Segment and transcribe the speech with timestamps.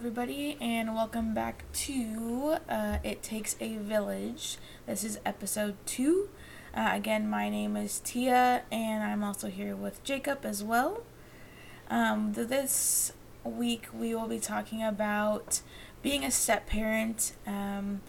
[0.00, 4.56] everybody, and welcome back to uh, It Takes a Village.
[4.86, 6.30] This is episode two.
[6.74, 11.02] Uh, again, my name is Tia, and I'm also here with Jacob as well.
[11.90, 13.12] Um, this
[13.44, 15.60] week, we will be talking about
[16.00, 18.00] being a step parent, um,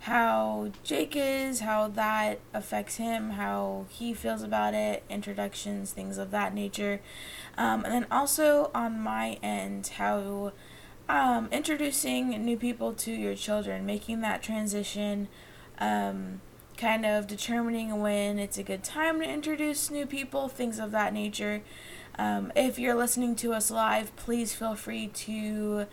[0.00, 6.32] how Jake is, how that affects him, how he feels about it, introductions, things of
[6.32, 7.00] that nature.
[7.56, 10.52] Um, and then also on my end, how
[11.08, 15.28] um, introducing new people to your children, making that transition,
[15.78, 16.40] um,
[16.76, 21.12] kind of determining when it's a good time to introduce new people, things of that
[21.12, 21.62] nature.
[22.18, 25.86] Um, if you're listening to us live, please feel free to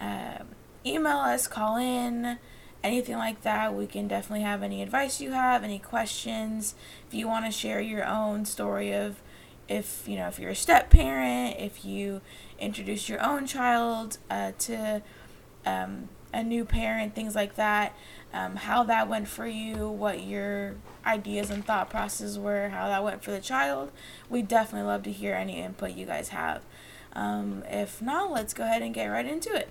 [0.00, 0.38] uh,
[0.86, 2.38] email us, call in,
[2.82, 3.74] anything like that.
[3.74, 6.74] We can definitely have any advice you have, any questions.
[7.08, 9.20] If you want to share your own story of
[9.68, 12.20] if you know if you're a step parent, if you
[12.62, 15.02] introduce your own child uh, to
[15.66, 17.94] um, a new parent, things like that.
[18.32, 23.04] Um, how that went for you, what your ideas and thought processes were, how that
[23.04, 23.92] went for the child.
[24.30, 26.62] We definitely love to hear any input you guys have.
[27.12, 29.68] Um, if not, let's go ahead and get right into it.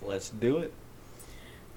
[0.00, 0.72] Let's do it.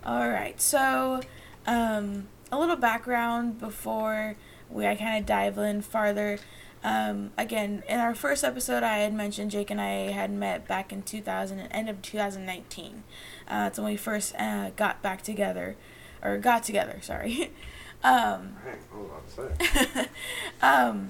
[0.05, 1.21] All right, so
[1.65, 4.35] um, a little background before
[4.69, 6.39] we I kind of dive in farther.
[6.83, 10.91] Um, again, in our first episode, I had mentioned Jake and I had met back
[10.91, 13.03] in 2000, end of 2019.
[13.47, 15.75] Uh, that's when we first uh, got back together,
[16.23, 16.99] or got together.
[17.01, 17.51] Sorry.
[18.03, 18.55] um,
[20.61, 21.09] um,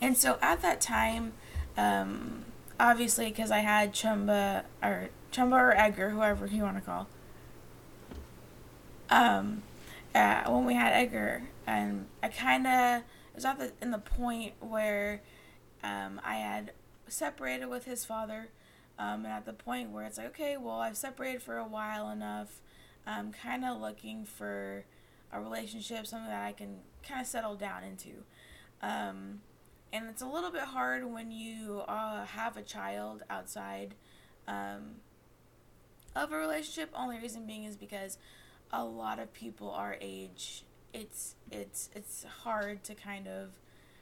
[0.00, 1.34] and so at that time,
[1.76, 2.44] um,
[2.80, 7.06] obviously, because I had Chumba or Chumba or Edgar, whoever you want to call.
[9.08, 9.62] Um,
[10.14, 13.02] uh, when we had Edgar, and I kind of
[13.34, 15.22] was at the in the point where
[15.82, 16.72] um, I had
[17.08, 18.48] separated with his father,
[18.98, 22.10] um, and at the point where it's like, okay, well, I've separated for a while
[22.10, 22.60] enough.
[23.06, 24.84] I'm kind of looking for
[25.32, 28.24] a relationship, something that I can kind of settle down into.
[28.82, 29.40] Um,
[29.92, 33.94] and it's a little bit hard when you uh, have a child outside
[34.46, 34.96] um,
[36.14, 36.90] of a relationship.
[36.94, 38.18] Only reason being is because
[38.72, 43.50] a lot of people our age it's it's it's hard to kind of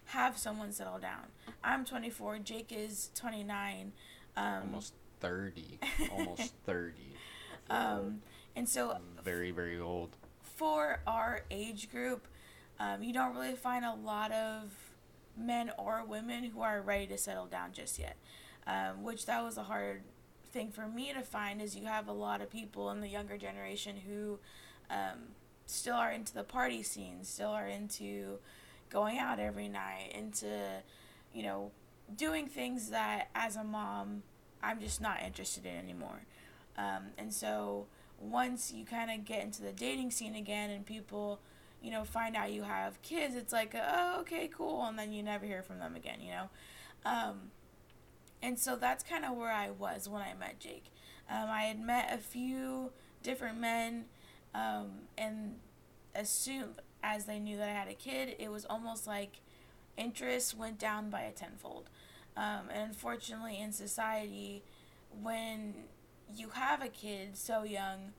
[0.06, 1.26] have someone settle down.
[1.62, 2.38] I'm 24.
[2.38, 3.93] Jake is 29.
[4.37, 5.78] Um, almost 30.
[6.12, 6.94] almost 30.
[7.69, 8.22] Um,
[8.56, 10.16] and so very very old.
[10.43, 12.26] For our age group,
[12.81, 14.72] um, you don't really find a lot of
[15.37, 18.16] men or women who are ready to settle down just yet.
[18.66, 20.03] Um, which that was a hard
[20.53, 23.38] thing for me to find is you have a lot of people in the younger
[23.38, 24.38] generation who
[24.91, 25.28] um,
[25.69, 28.39] still are into the party scene, still are into
[28.91, 30.83] going out every night, into,
[31.34, 31.71] you know,
[32.17, 34.23] doing things that as a mom
[34.62, 36.23] I'm just not interested in anymore.
[36.77, 37.87] Um, and so
[38.19, 41.41] once you kind of get into the dating scene again and people,
[41.83, 44.85] you know, find out you have kids, it's like, oh, okay, cool.
[44.85, 46.49] And then you never hear from them again, you know?
[47.05, 47.53] Um,
[48.43, 50.87] and so that's kind of where I was when I met Jake.
[51.31, 52.91] Um, I had met a few
[53.23, 54.06] different men
[54.54, 55.56] um, and
[56.14, 56.70] as soon
[57.03, 59.41] as they knew that I had a kid, it was almost like
[59.97, 61.91] interest went down by a tenfold.
[62.36, 64.62] Um, and unfortunately, in society,
[65.22, 65.75] when
[66.34, 68.12] you have a kid so young,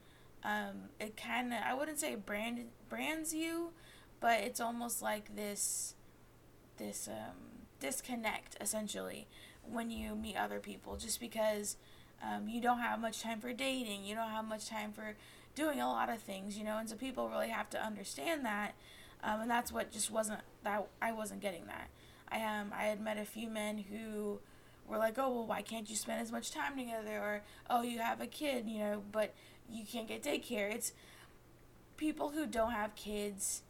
[0.44, 3.72] um, it kind of, I wouldn't say brand, brands you,
[4.19, 5.95] but it's almost like this,
[6.78, 9.28] this um, disconnect essentially
[9.63, 11.78] when you meet other people just because
[12.23, 15.16] um, you don't have much time for dating, you don't have much time for
[15.56, 18.74] doing a lot of things, you know, and so people really have to understand that.
[19.24, 21.90] Um, and that's what just wasn't that I wasn't getting that.
[22.32, 24.40] I um I had met a few men who
[24.88, 27.18] were like, oh well, why can't you spend as much time together?
[27.18, 29.34] Or oh, you have a kid, you know, but
[29.70, 30.74] you can't get daycare.
[30.74, 30.94] It's
[31.98, 33.62] people who don't have kids.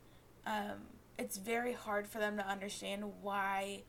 [0.45, 3.81] Um, it's very hard for them to understand why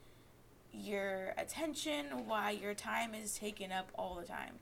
[0.73, 4.59] your attention, why your time is taken up all the time.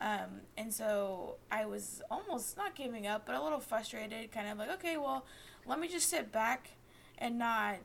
[0.00, 4.58] Um, and so I was almost not giving up, but a little frustrated, kind of
[4.58, 5.24] like, okay, well,
[5.66, 6.70] let me just sit back
[7.18, 7.78] and not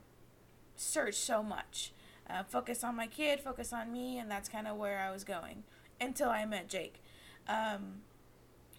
[0.76, 1.92] search so much.
[2.28, 5.24] Uh, focus on my kid, focus on me, and that's kind of where I was
[5.24, 5.64] going
[6.00, 7.02] until I met Jake.
[7.48, 8.02] Um,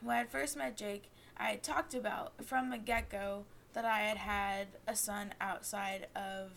[0.01, 3.99] when I first met Jake, I had talked about from the get go that I
[3.99, 6.51] had had a son outside of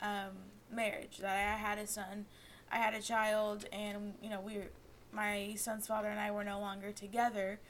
[0.00, 0.30] um,
[0.70, 2.26] marriage, that I had a son,
[2.70, 4.70] I had a child, and you know we were
[5.12, 7.60] my son's father and I were no longer together.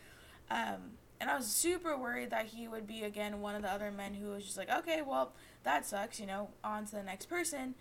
[0.51, 3.91] Um, and I was super worried that he would be again one of the other
[3.91, 5.33] men who was just like, okay, well,
[5.65, 7.75] that sucks, you know, on to the next person.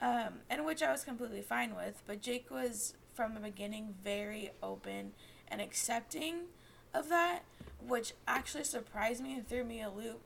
[0.00, 2.02] Um, and which I was completely fine with.
[2.06, 5.12] But Jake was from the beginning very open
[5.48, 6.46] and accepting
[6.94, 7.40] of that,
[7.84, 10.20] which actually surprised me and threw me a loop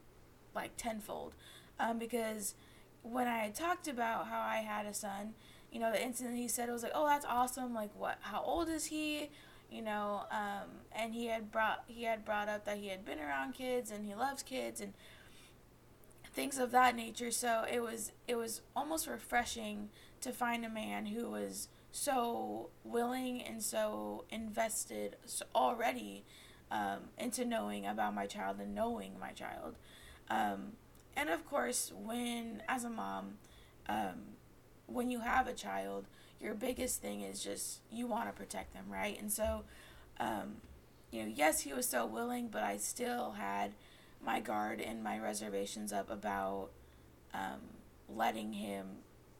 [0.55, 1.35] like tenfold.
[1.79, 2.55] Um, because
[3.03, 5.35] when I had talked about how I had a son,
[5.73, 7.75] you know, the incident he said was like, oh, that's awesome.
[7.75, 8.19] Like, what?
[8.21, 9.31] How old is he?
[9.71, 13.19] You know, um, and he had brought he had brought up that he had been
[13.19, 14.93] around kids and he loves kids and
[16.35, 17.31] things of that nature.
[17.31, 19.89] So it was it was almost refreshing
[20.21, 25.17] to find a man who was so willing and so invested
[25.55, 26.25] already
[26.71, 29.77] um, into knowing about my child and knowing my child.
[30.29, 30.73] Um,
[31.17, 33.35] and of course, when, as a mom,
[33.89, 34.37] um,
[34.87, 36.07] when you have a child,
[36.41, 39.19] your biggest thing is just you want to protect them, right?
[39.21, 39.63] And so,
[40.19, 40.57] um,
[41.11, 43.73] you know, yes, he was so willing, but I still had
[44.25, 46.71] my guard and my reservations up about
[47.35, 47.61] um,
[48.09, 48.87] letting him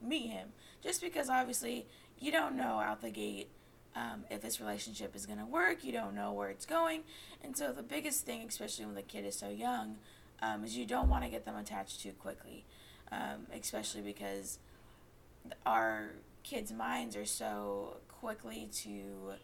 [0.01, 0.49] meet him.
[0.83, 1.87] Just because obviously
[2.19, 3.49] you don't know out the gate
[3.95, 7.03] um, if this relationship is going to work, you don't know where it's going.
[7.43, 9.97] And so, the biggest thing, especially when the kid is so young,
[10.41, 12.65] um, is you don't want to get them attached too quickly,
[13.11, 14.59] um, especially because
[15.65, 16.11] our
[16.43, 19.35] kids' minds are so quickly to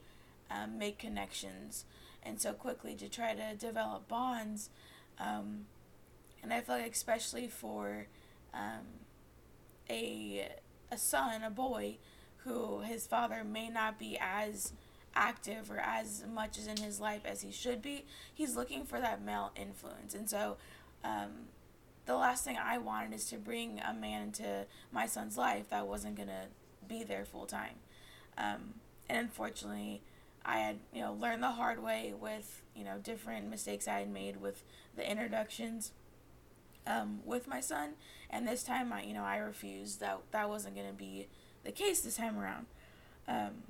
[0.50, 1.85] um, make connections
[2.23, 4.71] and so quickly to try to develop bonds.
[5.19, 5.67] Um,
[6.43, 8.06] and I feel like, especially for
[8.55, 8.87] um,
[9.91, 10.49] a,
[10.91, 11.97] a son, a boy,
[12.44, 14.73] who his father may not be as
[15.15, 19.01] active or as much as in his life as he should be, he's looking for
[19.01, 20.15] that male influence.
[20.15, 20.56] And so
[21.05, 21.49] um,
[22.08, 25.87] the last thing I wanted is to bring a man into my son's life that
[25.87, 26.46] wasn't going to
[26.88, 27.75] be there full time.
[28.38, 28.75] Um,
[29.10, 30.00] and unfortunately,
[30.43, 34.10] I had, you know, learned the hard way with, you know, different mistakes I had
[34.10, 34.64] made with
[34.96, 35.93] the introductions
[36.87, 37.90] um, with my son.
[38.31, 41.28] And this time, I, you know, I refused that that wasn't going to be
[41.62, 42.66] the case this time around.
[43.28, 43.64] Um,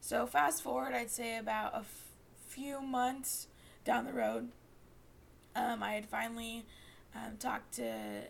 [0.00, 2.08] so fast forward, I'd say about a f-
[2.48, 3.46] few months
[3.84, 4.48] down the road,
[5.54, 6.64] um, I had finally
[7.14, 8.22] um, talked to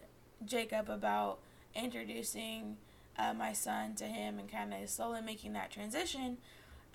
[0.45, 1.39] Jacob about
[1.75, 2.77] introducing
[3.19, 6.39] uh, my son to him and kind of slowly making that transition.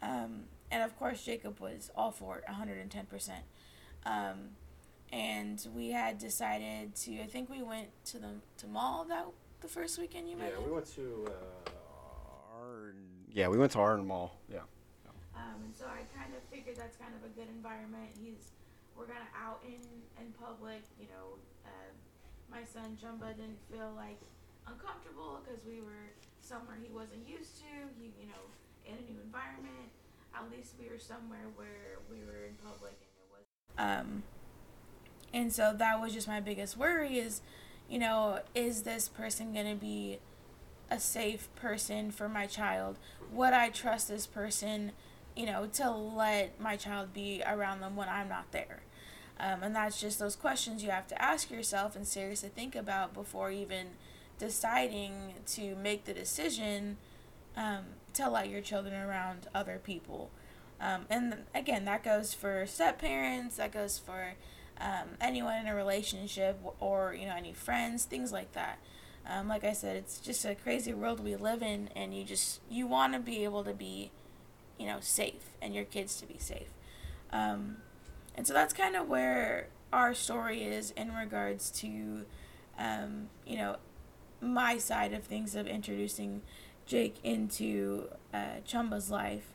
[0.01, 3.29] Um, and of course, Jacob was all for it, 110%.
[4.05, 4.49] Um,
[5.11, 9.25] and we had decided to, I think we went to the to mall that
[9.61, 10.53] the first weekend you met.
[10.53, 12.95] Yeah, we went to uh, Arn.
[13.31, 14.37] Yeah, we went to Arn Mall.
[14.51, 14.59] Yeah.
[15.35, 18.09] Um, and so I kind of figured that's kind of a good environment.
[18.21, 18.51] He's
[18.97, 19.81] we're of out in
[20.17, 20.81] in public.
[20.99, 21.91] You know, uh,
[22.49, 24.19] my son Chumba didn't feel like
[24.65, 26.11] uncomfortable because we were
[26.41, 27.71] somewhere he wasn't used to.
[27.95, 28.49] He, you know,
[28.85, 29.93] in a new environment.
[30.35, 33.45] At least we were somewhere where we were in public and it was.
[33.77, 34.23] Um,
[35.33, 37.41] and so that was just my biggest worry is,
[37.89, 40.19] you know, is this person gonna be
[40.91, 42.99] a safe person for my child?
[43.31, 44.91] Would I trust this person?
[45.37, 48.81] you know, to let my child be around them when I'm not there.
[49.39, 53.13] Um, and that's just those questions you have to ask yourself and seriously think about
[53.13, 53.87] before even
[54.39, 56.97] deciding to make the decision
[57.55, 60.31] um, to let your children around other people.
[60.79, 64.33] Um, and again, that goes for step parents, that goes for
[64.79, 68.79] um, anyone in a relationship or, you know, any friends, things like that.
[69.29, 72.61] Um, like I said, it's just a crazy world we live in, and you just,
[72.69, 74.11] you want to be able to be,
[74.79, 76.69] you know, safe and your kids to be safe.
[77.33, 77.77] Um,
[78.37, 82.25] and so that's kind of where our story is in regards to,
[82.77, 83.77] um, you know,
[84.39, 86.43] my side of things of introducing
[86.85, 89.47] Jake into uh, Chumba's life.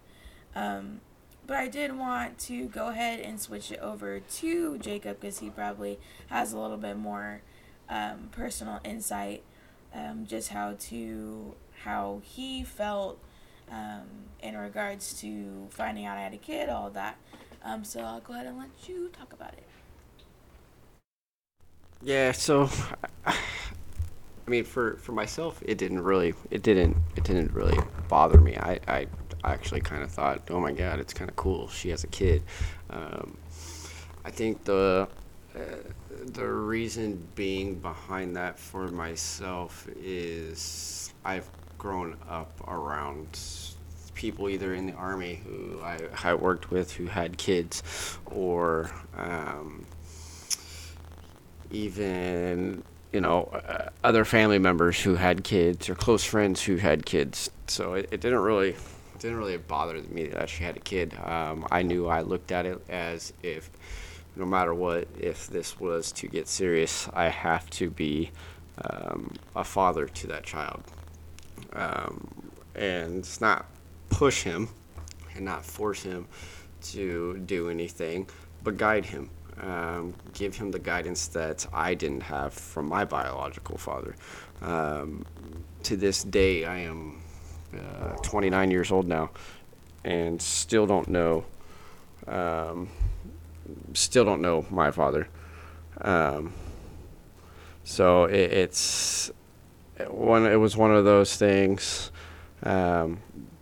[0.54, 1.00] Um,
[1.46, 5.50] but I did want to go ahead and switch it over to Jacob because he
[5.50, 5.98] probably
[6.28, 7.42] has a little bit more
[7.88, 9.42] um, personal insight,
[9.94, 13.18] um, just how to how he felt
[13.70, 14.06] um,
[14.40, 17.16] in regards to finding out I had a kid, all that.
[17.64, 19.62] Um, so I'll go ahead and let you talk about it.
[22.02, 22.32] Yeah.
[22.32, 22.68] So,
[23.24, 23.34] I
[24.46, 27.78] mean, for for myself, it didn't really, it didn't, it didn't really
[28.08, 28.56] bother me.
[28.56, 29.06] I I
[29.44, 31.68] actually kind of thought, oh my god, it's kind of cool.
[31.68, 32.42] She has a kid.
[32.90, 33.36] Um,
[34.24, 35.08] I think the
[35.54, 35.58] uh,
[36.26, 43.38] the reason being behind that for myself is I've grown up around
[44.22, 47.82] people either in the army who I, worked with who had kids,
[48.26, 49.84] or um,
[51.72, 57.04] even you know uh, other family members who had kids or close friends who had
[57.04, 57.50] kids.
[57.66, 61.14] So it, it didn't really it didn't really bother me that she had a kid.
[61.24, 63.70] Um, I knew I looked at it as if
[64.36, 68.30] no matter what, if this was to get serious, I have to be
[68.88, 70.84] um, a father to that child.
[71.72, 72.28] Um,
[72.76, 73.66] and it's not
[74.12, 74.68] push him
[75.34, 76.26] and not force him
[76.82, 78.28] to do anything
[78.64, 79.30] but guide him.
[79.60, 84.16] Um, give him the guidance that I didn't have from my biological father.
[84.62, 85.26] Um,
[85.84, 87.20] to this day, I am
[87.74, 89.30] uh, 29 years old now,
[90.04, 91.44] and still don't know.
[92.26, 92.88] Um,
[93.92, 95.28] still don't know my father.
[96.00, 96.54] Um,
[97.84, 99.30] so it, it's
[100.08, 100.46] one.
[100.46, 102.10] It was one of those things.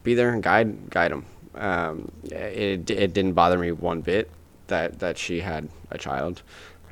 [0.02, 1.26] Be there and guide guide him.
[1.54, 4.30] Um, it it didn't bother me one bit
[4.68, 6.42] that that she had a child.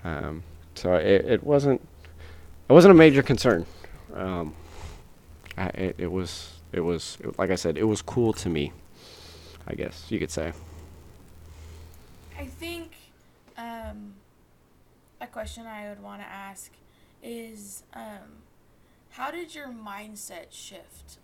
[0.04, 0.42] Um,
[0.74, 1.80] so it, it wasn't
[2.68, 3.66] it wasn't a major concern.
[4.14, 4.54] Um,
[5.56, 8.72] it, it was it was it, like I said, it was cool to me.
[9.66, 10.52] I guess you could say.
[12.38, 12.92] I think
[13.56, 14.14] um,
[15.20, 16.70] a question I would want to ask
[17.22, 18.42] is um,
[19.10, 21.18] how did your mindset shift?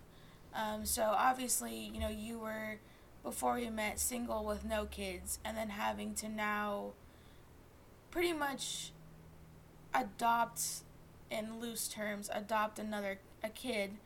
[0.55, 2.77] Um, so obviously, you know, you were
[3.23, 6.91] before you met single with no kids, and then having to now
[8.11, 8.91] pretty much
[9.93, 10.61] adopt,
[11.31, 13.97] in loose terms, adopt another a kid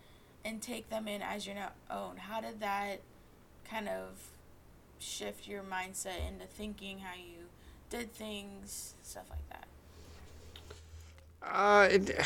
[0.44, 1.56] and take them in as your
[1.92, 2.18] own.
[2.18, 3.02] How did that
[3.70, 4.32] kind of
[5.00, 7.48] shift your mindset into thinking how you
[7.90, 9.68] did things, stuff like that?
[11.42, 12.20] Uh, it,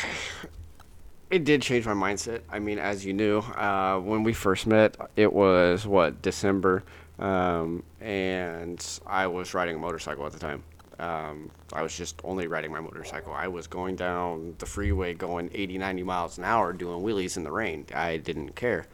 [1.30, 2.40] it did change my mindset.
[2.50, 6.84] I mean, as you knew, uh, when we first met, it was what December,
[7.18, 10.62] um, and I was riding a motorcycle at the time.
[10.98, 13.32] Um, I was just only riding my motorcycle.
[13.32, 17.42] I was going down the freeway going 80, 90 miles an hour doing wheelies in
[17.42, 17.86] the rain.
[17.94, 18.86] I didn't care.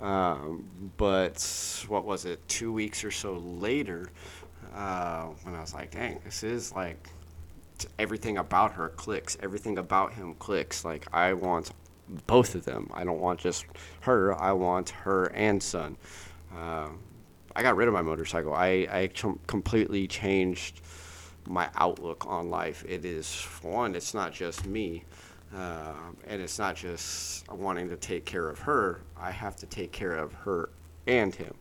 [0.00, 0.64] Um,
[0.96, 4.10] but what was it, two weeks or so later,
[4.74, 7.08] uh, when I was like, dang, this is like
[7.98, 9.36] everything about her clicks.
[9.42, 10.84] Everything about him clicks.
[10.84, 11.70] Like, I want
[12.26, 12.90] both of them.
[12.92, 13.66] I don't want just
[14.00, 15.96] her, I want her and son.
[16.54, 16.88] Uh,
[17.54, 18.54] I got rid of my motorcycle.
[18.54, 19.10] I, I
[19.46, 20.80] completely changed
[21.46, 22.84] my outlook on life.
[22.88, 25.04] It is one, it's not just me,
[25.54, 25.92] uh,
[26.26, 29.00] and it's not just wanting to take care of her.
[29.18, 30.70] I have to take care of her
[31.06, 31.54] and him.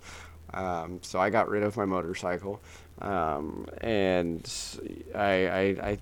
[0.54, 2.62] Um, so I got rid of my motorcycle,
[3.02, 4.50] um, and
[5.14, 5.48] I,
[5.82, 5.98] I,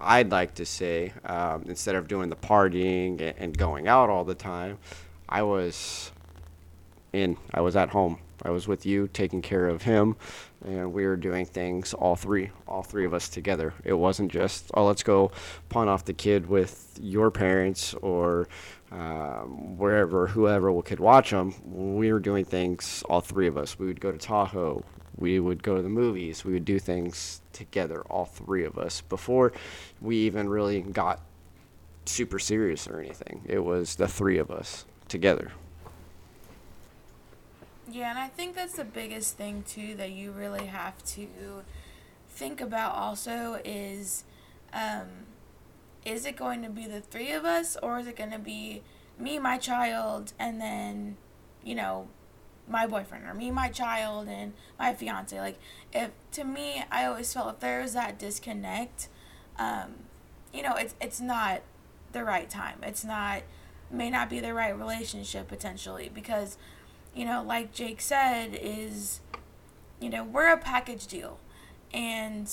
[0.00, 4.34] I'd like to say um, instead of doing the partying and going out all the
[4.34, 4.78] time,
[5.28, 6.10] I was
[7.12, 7.36] in.
[7.52, 8.18] I was at home.
[8.42, 10.16] I was with you, taking care of him,
[10.64, 13.74] and we were doing things all three, all three of us together.
[13.84, 15.30] It wasn't just, oh, let's go
[15.68, 18.48] pawn off the kid with your parents or
[18.90, 21.54] um, wherever, whoever could watch them.
[21.98, 23.78] We were doing things, all three of us.
[23.78, 24.84] We would go to Tahoe.
[25.16, 26.44] We would go to the movies.
[26.44, 29.52] We would do things together, all three of us, before
[30.00, 31.20] we even really got
[32.06, 33.42] super serious or anything.
[33.46, 35.52] It was the three of us together.
[37.90, 41.26] Yeah, and I think that's the biggest thing too that you really have to
[42.28, 44.24] think about also is
[44.72, 45.08] um,
[46.04, 48.82] is it going to be the three of us or is it going to be
[49.18, 51.16] me, my child, and then,
[51.62, 52.08] you know,
[52.68, 55.38] my boyfriend or me, my child, and my fiance?
[55.38, 55.58] Like,
[55.92, 59.08] if to me, I always felt if there was that disconnect,
[59.58, 59.94] um,
[60.54, 61.60] you know, it's it's not
[62.12, 62.78] the right time.
[62.82, 63.42] It's not
[63.90, 66.56] may not be the right relationship potentially because
[67.14, 69.20] you know, like Jake said, is,
[70.00, 71.38] you know, we're a package deal.
[71.92, 72.50] And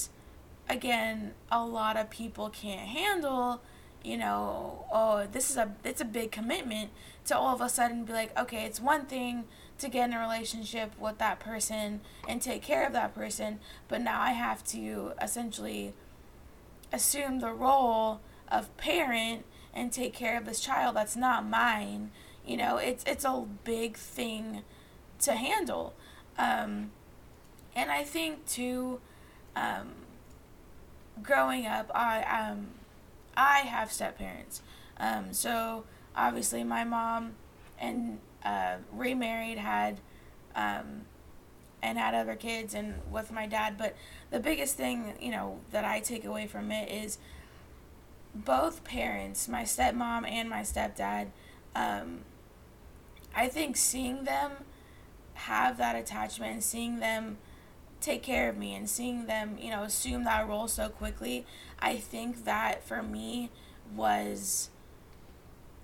[0.70, 3.62] again, a lot of people can't handle,
[4.04, 6.92] you know, oh, this is a it's a big commitment
[7.26, 9.46] to all of a sudden be like, okay, it's one thing
[9.80, 14.02] to get in a relationship with that person and take care of that person, but
[14.02, 15.94] now I have to essentially
[16.92, 22.12] assume the role of parent and take care of this child that's not mine
[22.48, 24.64] you know, it's it's a big thing
[25.20, 25.94] to handle.
[26.38, 26.92] Um,
[27.76, 29.02] and I think too,
[29.56, 29.90] um,
[31.24, 32.68] growing up, I um,
[33.36, 34.62] I have step parents.
[35.00, 35.84] Um, so
[36.16, 37.34] obviously my mom
[37.80, 40.00] and uh, remarried had
[40.56, 41.02] um,
[41.82, 43.78] and had other kids and with my dad.
[43.78, 43.96] But
[44.32, 47.18] the biggest thing you know that I take away from it is
[48.34, 51.28] both parents, my stepmom and my stepdad,
[51.76, 52.20] um,
[53.36, 54.52] I think seeing them
[55.36, 57.38] have that attachment and seeing them
[58.02, 61.46] take care of me and seeing them, you know, assume that role so quickly,
[61.80, 63.50] I think that for me
[63.96, 64.70] was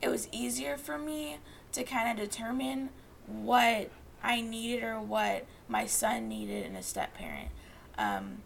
[0.01, 1.37] it was easier for me
[1.71, 2.89] to kind of determine
[3.25, 3.89] what
[4.21, 7.49] I needed or what my son needed in a step parent.
[7.97, 8.39] Um,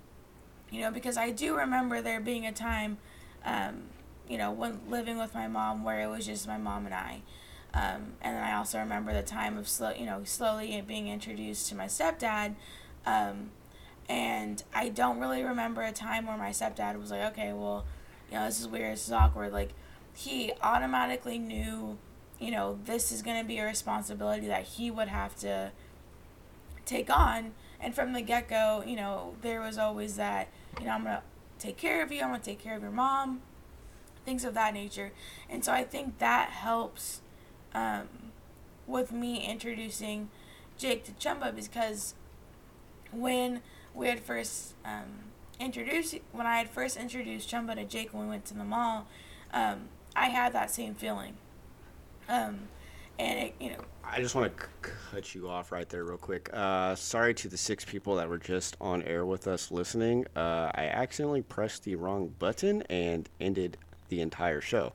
[0.70, 2.98] you know, because I do remember there being a time,
[3.44, 3.84] um,
[4.30, 7.22] you know, when living with my mom where it was just my mom and I.
[7.74, 11.70] Um, and then I also remember the time of slow, you know, slowly being introduced
[11.70, 12.56] to my stepdad.
[13.06, 13.52] Um,
[14.10, 17.86] And I don't really remember a time where my stepdad was like, okay, well,
[18.30, 19.52] you know, this is weird, this is awkward.
[19.52, 19.72] Like,
[20.16, 21.98] he automatically knew,
[22.40, 25.72] you know, this is going to be a responsibility that he would have to
[26.86, 27.54] take on.
[27.80, 30.48] And from the get go, you know, there was always that,
[30.80, 31.24] you know, I'm going to
[31.60, 33.42] take care of you, I'm going to take care of your mom,
[34.26, 35.12] things of that nature.
[35.50, 37.22] And so I think that helps
[37.76, 38.08] um,
[38.88, 40.30] with me introducing
[40.78, 42.16] Jake to Chumba because
[43.12, 43.62] when
[43.98, 45.06] we had first um,
[45.60, 49.08] introduced, when I had first introduced Chumba to Jake when we went to the mall,
[49.54, 51.36] um, I had that same feeling.
[52.30, 52.60] Um,
[53.20, 56.18] and it, you know, I just want to c- cut you off right there, real
[56.18, 56.50] quick.
[56.54, 60.26] Uh, sorry to the six people that were just on air with us listening.
[60.36, 63.78] Uh, I accidentally pressed the wrong button and ended
[64.10, 64.94] the entire show.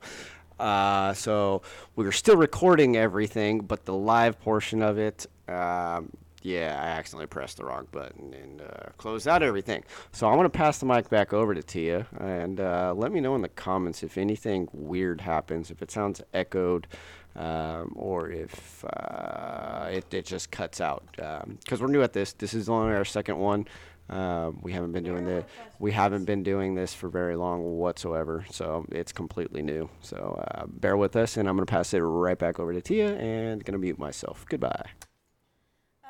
[0.59, 1.61] Uh, so
[1.97, 6.09] we were still recording everything, but the live portion of it, um,
[6.43, 9.83] yeah, I accidentally pressed the wrong button and uh, closed out everything.
[10.11, 13.19] So I'm going to pass the mic back over to Tia and uh, let me
[13.19, 16.87] know in the comments if anything weird happens, if it sounds echoed.
[17.35, 22.33] Um, or if uh, it, it just cuts out because we're new at this.
[22.33, 23.65] This is only our second one.
[24.09, 25.45] Um, we haven't been doing this.
[25.79, 29.89] We haven't been doing this for very long whatsoever, so it's completely new.
[30.01, 33.15] So uh, bear with us, and I'm gonna pass it right back over to Tia,
[33.15, 34.45] and gonna mute myself.
[34.47, 34.89] Goodbye.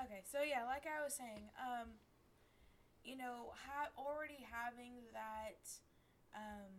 [0.03, 2.00] Okay, so yeah, like I was saying, um,
[3.03, 5.60] you know, ha- already having that,
[6.31, 6.72] um,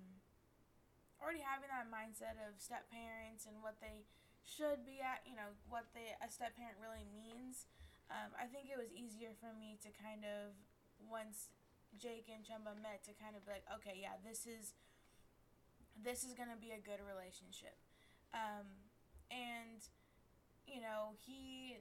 [1.21, 4.09] already having that mindset of step parents and what they
[4.49, 7.69] should be at, you know, what they a step parent really means.
[8.09, 10.57] Um, I think it was easier for me to kind of
[11.05, 11.53] once
[12.01, 14.73] Jake and Chumba met to kind of be like, okay, yeah, this is
[16.01, 17.77] this is gonna be a good relationship,
[18.33, 18.89] um,
[19.29, 19.85] and
[20.65, 21.77] you know he.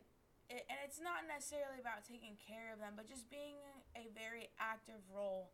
[0.51, 3.59] It, and it's not necessarily about taking care of them, but just being
[3.95, 5.51] a very active role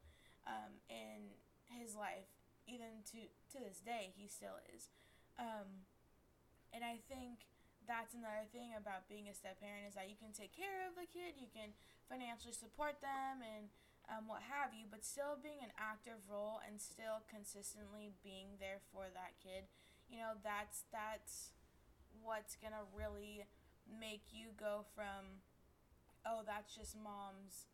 [0.50, 1.34] um, in
[1.69, 2.29] his life,
[2.65, 4.89] even to to this day, he still is.
[5.38, 5.86] Um,
[6.73, 7.49] and I think
[7.89, 10.93] that's another thing about being a step parent is that you can take care of
[10.93, 11.73] the kid, you can
[12.06, 13.73] financially support them, and
[14.10, 18.82] um, what have you, but still being an active role and still consistently being there
[18.93, 19.69] for that kid.
[20.10, 21.54] You know, that's that's
[22.21, 23.45] what's gonna really
[23.89, 25.41] make you go from,
[26.25, 27.69] oh, that's just mom's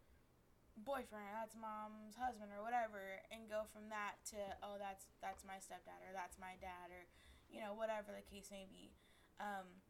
[0.75, 5.59] boyfriend, that's mom's husband or whatever, and go from that to, oh, that's that's my
[5.59, 7.07] stepdad or that's my dad or,
[7.51, 8.91] you know, whatever the case may be.
[9.39, 9.83] Um,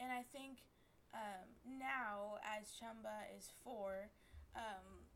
[0.00, 0.64] and I think
[1.12, 4.12] um, now, as Chumba is four,
[4.54, 5.08] um,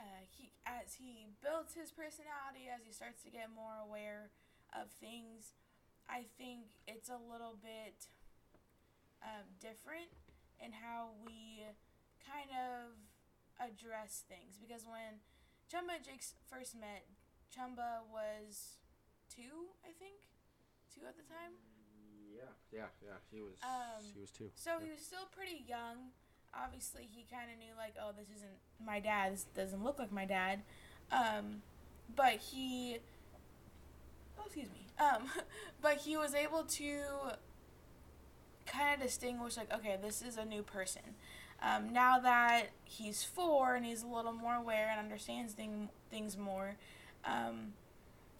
[0.00, 4.32] uh, he as he builds his personality, as he starts to get more aware
[4.72, 5.52] of things,
[6.08, 8.08] I think it's a little bit
[9.22, 10.10] um, different
[10.60, 11.64] in how we
[12.20, 12.96] kind of
[13.60, 14.56] address things.
[14.60, 15.20] Because when
[15.70, 17.04] Chumba and Jake first met,
[17.52, 18.80] Chumba was
[19.28, 20.28] two, I think,
[20.92, 21.56] two at the time.
[22.30, 23.18] Yeah, yeah, yeah.
[23.30, 23.56] He was.
[23.62, 24.50] Um, he was too.
[24.54, 24.84] So yeah.
[24.86, 26.12] he was still pretty young.
[26.54, 29.32] Obviously, he kind of knew like, oh, this isn't my dad.
[29.32, 30.62] This doesn't look like my dad.
[31.12, 31.62] Um,
[32.16, 32.98] but he.
[34.38, 34.86] Oh, excuse me.
[34.98, 35.24] Um,
[35.82, 37.02] but he was able to
[38.70, 41.02] kind of distinguish like, okay, this is a new person.
[41.62, 46.38] Um, now that he's four and he's a little more aware and understands thing, things
[46.38, 46.76] more,
[47.24, 47.74] um,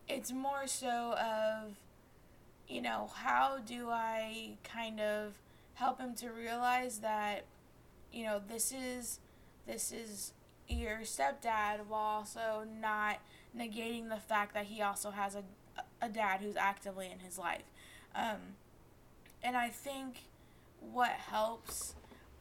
[0.08, 1.76] it's more so of
[2.70, 5.32] you know, how do I kind of
[5.74, 7.44] help him to realize that,
[8.12, 9.18] you know, this is
[9.66, 10.32] this is
[10.68, 13.18] your stepdad while also not
[13.56, 15.42] negating the fact that he also has a,
[16.00, 17.64] a dad who's actively in his life.
[18.14, 18.54] Um,
[19.42, 20.16] and I think
[20.80, 21.94] what helps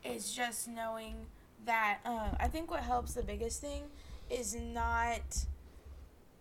[0.04, 1.26] is just knowing
[1.66, 3.84] that uh, I think what helps the biggest thing
[4.30, 5.46] is not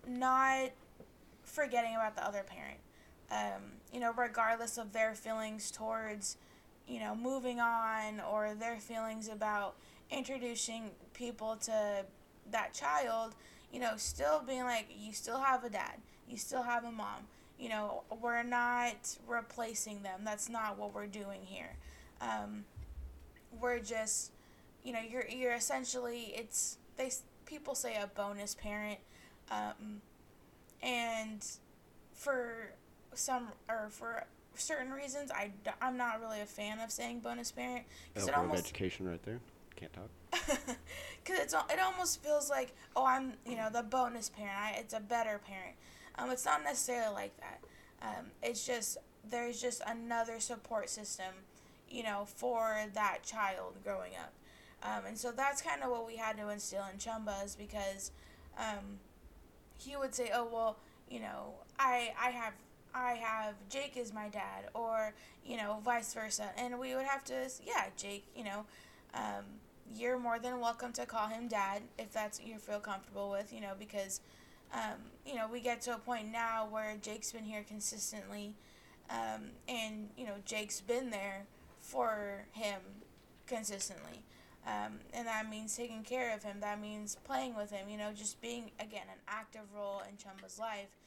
[0.06, 0.70] not
[1.42, 2.78] forgetting about the other parent
[3.30, 6.36] um, you know, regardless of their feelings towards,
[6.86, 9.74] you know, moving on or their feelings about
[10.10, 12.04] introducing people to
[12.50, 13.34] that child,
[13.72, 15.96] you know, still being like, you still have a dad,
[16.28, 17.26] you still have a mom.
[17.58, 20.20] You know, we're not replacing them.
[20.24, 21.76] That's not what we're doing here.
[22.20, 22.64] Um,
[23.60, 24.32] we're just,
[24.84, 27.10] you know, you're you're essentially it's they
[27.46, 28.98] people say a bonus parent,
[29.50, 30.02] um,
[30.82, 31.44] and
[32.12, 32.72] for
[33.14, 37.84] some or for certain reasons, I I'm not really a fan of saying bonus parent
[38.12, 39.40] because it almost education right there.
[39.76, 40.10] Can't talk.
[41.24, 44.56] Because it's it almost feels like oh I'm you know the bonus parent.
[44.58, 45.76] I, it's a better parent.
[46.18, 47.60] Um, it's not necessarily like that.
[48.02, 51.32] Um, it's just there's just another support system,
[51.88, 54.32] you know, for that child growing up.
[54.82, 58.12] Um, and so that's kind of what we had to instill in Chumba is because
[58.58, 58.98] um,
[59.78, 60.76] he would say, "Oh well,
[61.10, 62.52] you know, I I have
[62.94, 67.24] I have Jake is my dad," or you know, vice versa, and we would have
[67.24, 68.66] to, yeah, Jake, you know,
[69.14, 69.44] um,
[69.94, 73.60] you're more than welcome to call him dad if that's you feel comfortable with, you
[73.60, 74.20] know, because
[74.72, 78.54] um, you know we get to a point now where Jake's been here consistently,
[79.10, 81.46] um, and you know Jake's been there
[81.80, 82.80] for him
[83.46, 84.22] consistently.
[84.66, 86.60] Um, and that means taking care of him.
[86.60, 87.88] That means playing with him.
[87.88, 90.98] You know, just being again an active role in Chumba's life.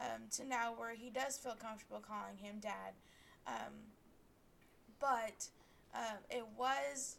[0.00, 2.94] Um, to now where he does feel comfortable calling him dad.
[3.46, 3.92] Um,
[4.98, 5.48] but
[5.94, 7.16] um, it was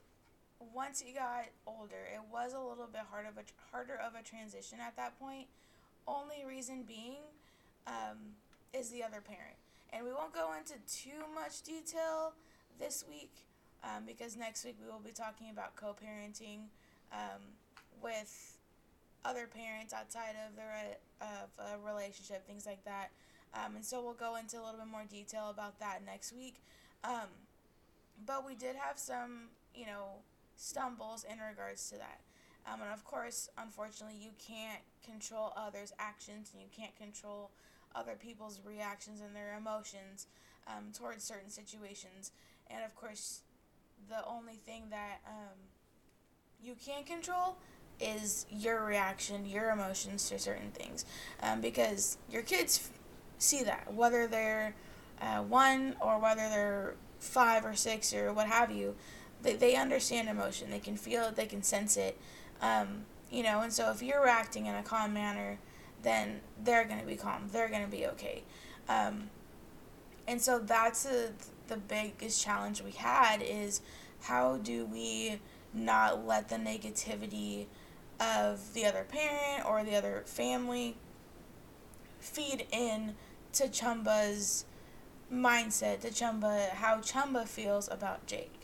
[0.73, 4.23] once he got older, it was a little bit hard of a harder of a
[4.23, 5.47] transition at that point.
[6.07, 7.23] Only reason being
[7.87, 8.35] um,
[8.73, 9.57] is the other parent,
[9.93, 12.33] and we won't go into too much detail
[12.79, 13.45] this week
[13.83, 16.69] um, because next week we will be talking about co-parenting
[17.11, 17.41] um,
[18.01, 18.57] with
[19.23, 23.11] other parents outside of the re- of a relationship, things like that.
[23.53, 26.55] Um, and so we'll go into a little bit more detail about that next week.
[27.03, 27.29] Um,
[28.25, 30.21] but we did have some, you know,
[30.55, 32.21] stumbles in regards to that.
[32.65, 37.51] Um, and of course, unfortunately, you can't control others' actions and you can't control
[37.95, 40.27] other people's reactions and their emotions
[40.67, 42.31] um, towards certain situations.
[42.69, 43.41] And of course,
[44.09, 45.57] the only thing that um,
[46.63, 47.57] you can control
[47.99, 51.05] is your reaction, your emotions to certain things.
[51.43, 52.99] Um, because your kids f-
[53.37, 54.73] see that, whether they're
[55.21, 58.95] uh, one or whether they're five or six or what have you,
[59.43, 60.71] they, they understand emotion.
[60.71, 62.17] They can feel it, they can sense it.
[62.61, 65.57] Um, you know, and so if you're reacting in a calm manner,
[66.03, 67.47] then they're going to be calm.
[67.51, 68.43] They're going to be okay.
[68.89, 69.29] Um,
[70.27, 71.31] and so that's a,
[71.67, 73.81] the biggest challenge we had is
[74.21, 75.39] how do we
[75.73, 77.67] not let the negativity
[78.19, 80.95] of the other parent or the other family
[82.19, 83.15] feed in
[83.53, 84.65] to Chumba's
[85.33, 88.60] mindset, to Chumba, how Chumba feels about Jake.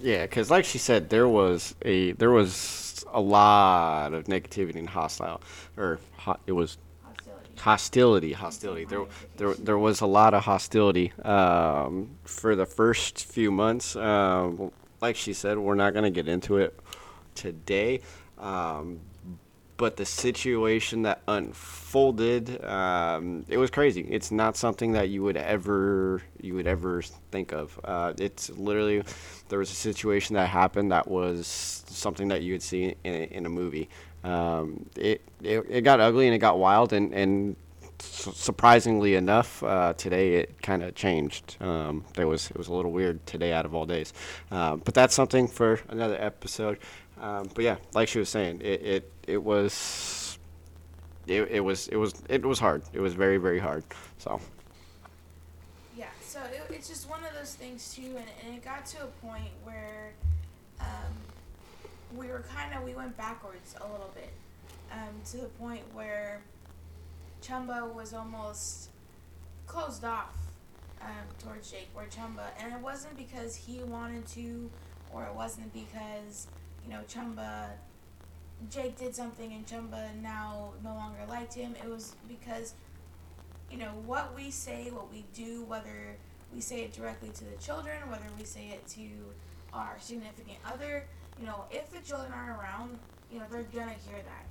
[0.00, 4.88] Yeah, because like she said, there was a there was a lot of negativity and
[4.88, 5.40] hostile,
[5.76, 6.78] or ho- it was
[7.58, 8.84] hostility, hostility.
[8.84, 9.04] There,
[9.36, 13.96] there, there was a lot of hostility um, for the first few months.
[13.96, 16.78] Um, like she said, we're not going to get into it
[17.34, 18.00] today.
[18.38, 19.00] Um,
[19.76, 24.02] but the situation that unfolded, um, it was crazy.
[24.02, 27.78] It's not something that you would ever you would ever think of.
[27.84, 29.02] Uh, it's literally
[29.48, 31.46] there was a situation that happened that was
[31.88, 33.88] something that you would see in in a movie.
[34.22, 37.56] Um, it, it it got ugly and it got wild and and
[38.04, 41.56] surprisingly enough, uh, today it kind of changed.
[41.60, 44.12] Um, was it was a little weird today out of all days,
[44.50, 46.78] uh, but that's something for another episode.
[47.24, 50.38] Um, but yeah, like she was saying, it it, it was
[51.26, 52.82] it, it was it was it was hard.
[52.92, 53.82] It was very very hard.
[54.18, 54.38] So.
[55.96, 59.04] Yeah, so it, it's just one of those things too, and, and it got to
[59.04, 60.12] a point where
[60.80, 61.14] um,
[62.14, 64.34] we were kind of we went backwards a little bit
[64.92, 66.42] um, to the point where
[67.40, 68.90] Chumba was almost
[69.66, 70.36] closed off
[71.00, 71.08] um,
[71.38, 74.68] towards Jake, or Chumba, and it wasn't because he wanted to,
[75.10, 76.48] or it wasn't because
[76.84, 77.70] you know Chumba,
[78.70, 81.74] Jake did something and Chumba now no longer liked him.
[81.82, 82.74] It was because
[83.70, 86.16] you know what we say, what we do, whether
[86.54, 89.08] we say it directly to the children, whether we say it to
[89.72, 91.04] our significant other.
[91.40, 92.98] You know, if the children aren't around,
[93.32, 94.46] you know they're gonna hear that.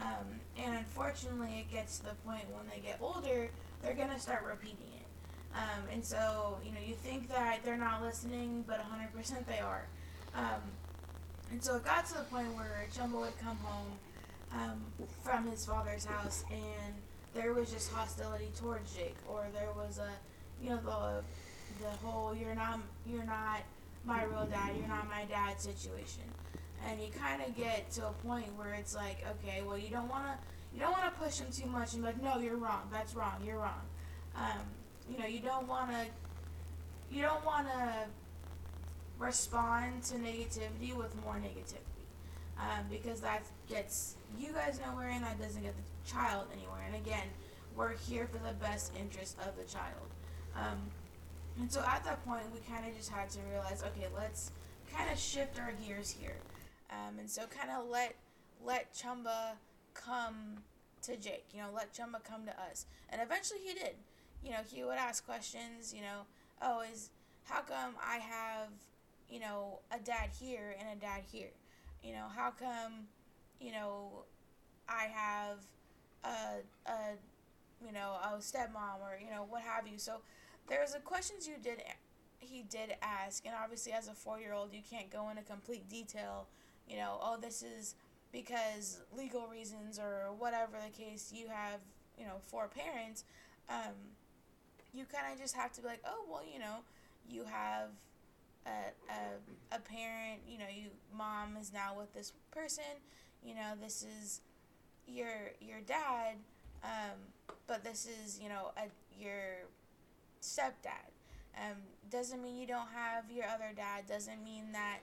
[0.00, 3.50] Um, and unfortunately, it gets to the point when they get older,
[3.82, 5.06] they're to start repeating it.
[5.54, 9.86] Um, and so, you know, you think that they're not listening, but 100% they are.
[10.34, 10.62] Um,
[11.52, 13.92] and so it got to the point where Chumba would come home
[14.52, 16.94] um, from his father's house and
[17.34, 20.10] there was just hostility towards Jake, or there was a,
[20.62, 21.22] you know, the
[21.84, 23.60] the whole "you're not you're not
[24.04, 26.24] my real dad, you're not my dad" situation
[26.88, 30.08] and you kind of get to a point where it's like, okay, well, you don't
[30.08, 30.32] want to,
[30.74, 33.14] you don't want to push him too much and be like, no, you're wrong, that's
[33.14, 33.82] wrong, you're wrong.
[34.36, 34.62] Um,
[35.10, 36.06] you know, you don't want to,
[37.10, 38.06] you don't want to
[39.22, 42.04] respond to negativity with more negativity,
[42.58, 46.82] um, because that gets you guys nowhere and that doesn't get the child anywhere.
[46.86, 47.28] And again,
[47.76, 50.08] we're here for the best interest of the child.
[50.56, 50.78] Um,
[51.60, 54.50] and so at that point, we kind of just had to realize, okay, let's
[54.94, 56.36] kind of shift our gears here.
[56.90, 58.14] Um, and so kind of let
[58.64, 59.54] let Chumba
[59.94, 60.58] come
[61.02, 61.46] to Jake.
[61.54, 62.86] You know, let Chumba come to us.
[63.10, 63.94] And eventually he did.
[64.44, 65.94] You know, he would ask questions.
[65.94, 66.20] You know,
[66.60, 67.10] oh, is
[67.44, 68.68] how come I have
[69.32, 71.52] you know a dad here and a dad here?
[72.04, 73.06] You know, how come,
[73.60, 74.24] you know,
[74.88, 75.58] I have
[76.24, 77.16] a, a
[77.84, 79.98] you know, a stepmom or, you know, what have you.
[79.98, 80.18] So
[80.68, 81.82] there's a questions you did
[82.40, 86.48] he did ask and obviously as a 4-year-old you can't go into complete detail,
[86.88, 87.94] you know, oh this is
[88.32, 91.80] because legal reasons or whatever the case you have,
[92.18, 93.24] you know, four parents.
[93.68, 93.94] Um,
[94.92, 96.78] you kind of just have to be like, oh, well, you know,
[97.30, 97.90] you have
[98.66, 102.84] a, a, a parent, you know, you mom is now with this person,
[103.44, 104.40] you know, this is
[105.06, 106.36] your your dad,
[106.84, 107.18] um,
[107.66, 108.88] but this is, you know, a,
[109.20, 109.66] your
[110.40, 111.10] stepdad.
[111.56, 111.76] Um,
[112.10, 114.06] doesn't mean you don't have your other dad.
[114.08, 114.98] Doesn't mean that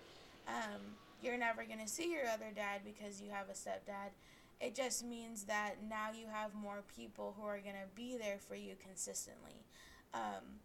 [0.47, 0.81] um,
[1.21, 4.11] you're never to see your other dad because you have a stepdad.
[4.59, 8.55] It just means that now you have more people who are to be there for
[8.55, 9.63] you consistently.
[10.13, 10.59] Um,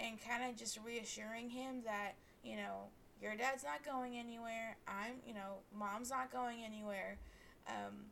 [0.00, 2.88] and kind of just reassuring him that, you know,
[3.20, 4.76] your dad's not going anywhere.
[4.88, 7.18] I'm, you know, mom's not going anywhere.
[7.68, 8.06] Um,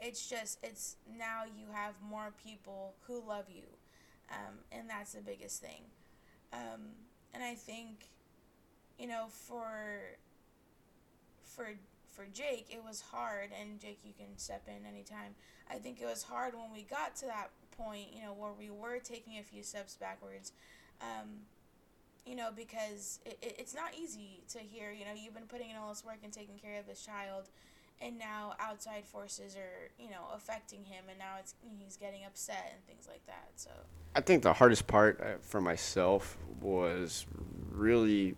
[0.00, 3.62] it's just, it's now you have more people who love you.
[4.30, 5.82] Um, and that's the biggest thing.
[6.52, 6.96] Um,
[7.34, 8.08] and I think,
[8.98, 10.16] you know, for
[11.44, 11.68] for
[12.10, 15.34] for Jake, it was hard, and Jake, you can step in anytime.
[15.70, 18.70] I think it was hard when we got to that point, you know, where we
[18.70, 20.52] were taking a few steps backwards.
[21.00, 21.46] Um,
[22.26, 25.70] you know, because it, it, it's not easy to hear, you know, you've been putting
[25.70, 27.48] in all this work and taking care of this child,
[28.00, 32.72] and now outside forces are, you know, affecting him, and now it's he's getting upset
[32.74, 33.48] and things like that.
[33.56, 33.70] So
[34.14, 37.26] I think the hardest part uh, for myself was
[37.70, 38.34] really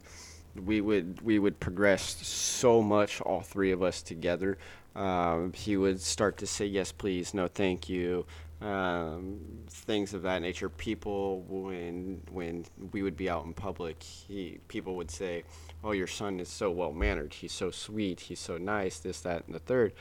[0.64, 4.56] we would we would progress so much all three of us together
[4.94, 8.24] um, he would start to say yes please no thank you
[8.64, 10.68] um, things of that nature.
[10.68, 15.44] People when when we would be out in public he people would say
[15.82, 18.20] oh your son is so well mannered he's so sweet.
[18.20, 19.92] He's so nice this that and the third.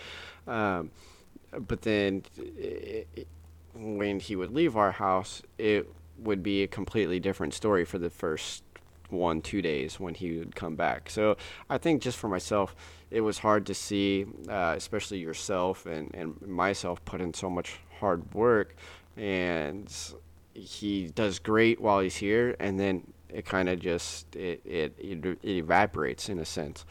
[0.48, 0.92] Um,
[1.68, 3.28] but then it, it,
[3.76, 8.10] when he would leave our house it would be a completely different story for the
[8.10, 8.64] first
[9.10, 11.10] one two days when he would come back.
[11.10, 11.38] So
[11.70, 12.76] I think just for myself,
[13.12, 17.80] it was hard to see, uh, especially yourself and and myself put in so much
[18.04, 18.76] hard work,
[19.18, 19.92] and
[20.54, 25.40] he does great while he's here, and then it kind of just it, it it
[25.44, 26.86] evaporates in a sense.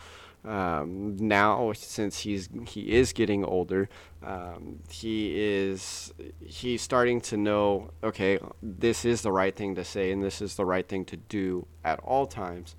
[0.44, 3.88] Um, now since he's he is getting older
[4.24, 6.12] um, he is
[6.44, 10.56] he's starting to know okay this is the right thing to say and this is
[10.56, 12.74] the right thing to do at all times.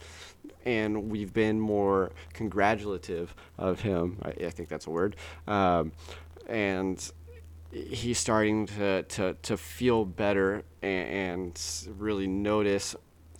[0.65, 5.15] And we've been more congratulative of him I, I think that's a word
[5.47, 5.93] um,
[6.47, 6.99] and
[7.73, 11.61] he's starting to, to, to feel better and, and
[11.97, 12.95] really notice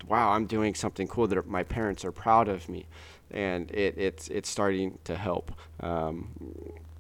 [0.08, 2.86] wow i'm doing something cool that my parents are proud of me
[3.34, 5.52] and it, it's it's starting to help.
[5.80, 6.30] Um,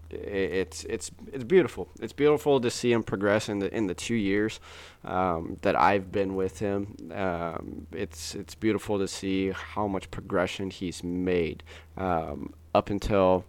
[0.09, 1.87] it, it's it's it's beautiful.
[2.01, 4.59] It's beautiful to see him progress in the in the two years
[5.05, 6.95] um, that I've been with him.
[7.13, 11.63] Um, it's it's beautiful to see how much progression he's made
[11.95, 13.45] um, up until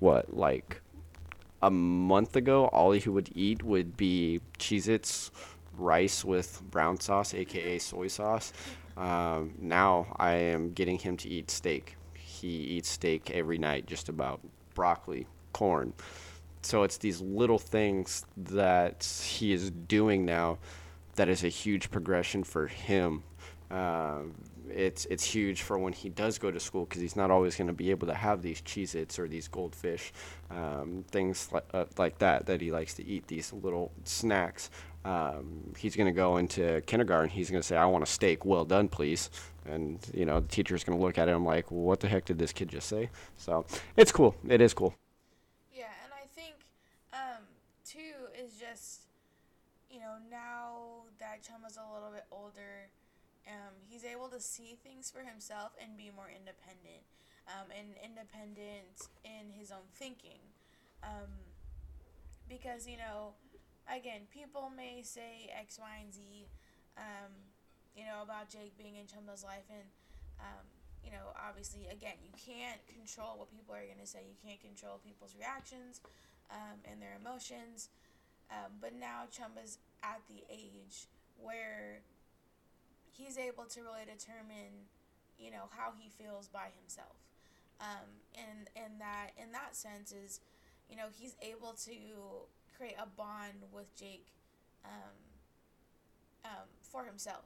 [0.00, 0.82] what like
[1.66, 2.66] a month ago.
[2.66, 5.30] All he would eat would be Cheez-Its,
[5.78, 8.52] rice with brown sauce, aka soy sauce.
[8.96, 11.96] Um, now I am getting him to eat steak
[12.36, 14.40] he eats steak every night, just about
[14.74, 15.92] broccoli, corn.
[16.62, 20.58] So it's these little things that he is doing now
[21.14, 23.22] that is a huge progression for him.
[23.70, 24.22] Uh,
[24.70, 27.68] it's it's huge for when he does go to school because he's not always going
[27.68, 30.12] to be able to have these Cheez-Its or these goldfish,
[30.50, 33.26] um, things like, uh, like that that he likes to eat.
[33.26, 34.70] These little snacks.
[35.04, 37.30] Um, he's going to go into kindergarten.
[37.30, 39.30] He's going to say, "I want a steak, well done, please."
[39.68, 42.24] and you know the teacher's going to look at him like, well, what the heck
[42.24, 43.10] did this kid just say?
[43.36, 44.34] So it's cool.
[44.48, 44.94] It is cool.
[45.74, 46.54] Yeah, and I think
[47.12, 47.44] um,
[47.84, 49.02] too is just
[49.90, 52.88] you know now that Chum is a little bit older,
[53.46, 57.02] um, he's able to see things for himself and be more independent,
[57.48, 60.42] um, and independent in his own thinking,
[61.02, 61.30] um,
[62.48, 63.34] because you know,
[63.86, 66.48] again, people may say X, Y, and Z.
[66.96, 67.32] Um,
[67.96, 69.64] you know, about Jake being in Chumba's life.
[69.72, 69.88] And,
[70.36, 70.64] um,
[71.02, 74.20] you know, obviously, again, you can't control what people are going to say.
[74.28, 76.04] You can't control people's reactions
[76.52, 77.88] um, and their emotions.
[78.80, 81.08] But now Chumba's at the age
[81.40, 82.04] where
[83.16, 84.90] he's able to really determine,
[85.38, 87.16] you know, how he feels by himself.
[87.80, 90.40] Um, and and that in that sense is,
[90.88, 91.92] you know, he's able to
[92.76, 94.26] create a bond with Jake
[94.84, 95.16] um,
[96.44, 97.44] um, for himself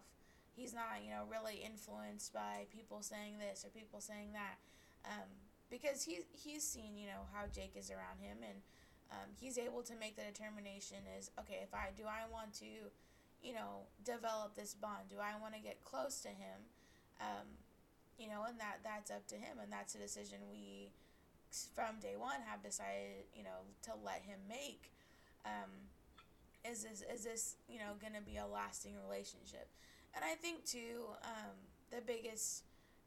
[0.57, 4.59] he's not, you know, really influenced by people saying this or people saying that.
[5.07, 5.29] Um,
[5.71, 8.59] because he's he's seen you know how Jake is around him and
[9.11, 12.91] um, he's able to make the determination is okay if I do I want to
[13.43, 15.09] you know develop this bond?
[15.09, 16.69] Do I want to get close to him?
[17.21, 17.47] Um,
[18.19, 20.93] you know and that that's up to him and that's a decision we
[21.75, 24.93] from day one have decided you know to let him make.
[25.45, 25.89] Um,
[26.65, 29.69] is this is this you know gonna be a lasting relationship?
[30.15, 31.57] And I think too um,
[31.91, 32.65] the biggest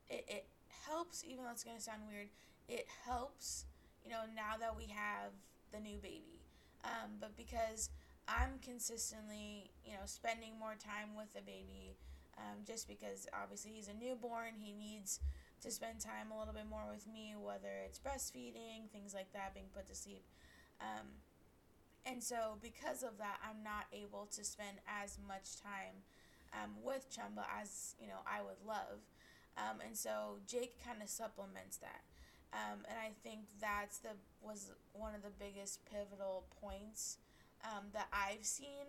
[0.09, 0.45] it, it
[0.87, 2.27] helps even though it's gonna sound weird
[2.67, 3.65] it helps
[4.03, 5.31] you know now that we have
[5.71, 6.41] the new baby.
[6.83, 7.89] Um, but because
[8.27, 11.95] I'm consistently you know spending more time with the baby
[12.37, 15.19] um, just because obviously he's a newborn he needs
[15.61, 19.53] to spend time a little bit more with me whether it's breastfeeding things like that
[19.53, 20.23] being put to sleep.
[20.81, 21.19] Um,
[22.05, 26.03] and so because of that i'm not able to spend as much time
[26.53, 29.03] um, with chumba as you know i would love.
[29.57, 32.01] Um, and so jake kind of supplements that.
[32.53, 37.17] Um, and i think that's the was one of the biggest pivotal points
[37.63, 38.85] um, that i've seen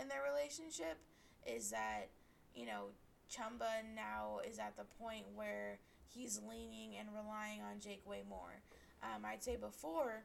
[0.00, 0.98] in their relationship
[1.46, 2.08] is that
[2.54, 2.86] you know
[3.28, 5.78] chumba now is at the point where
[6.14, 8.60] he's leaning and relying on jake way more.
[9.02, 10.24] Um, i'd say before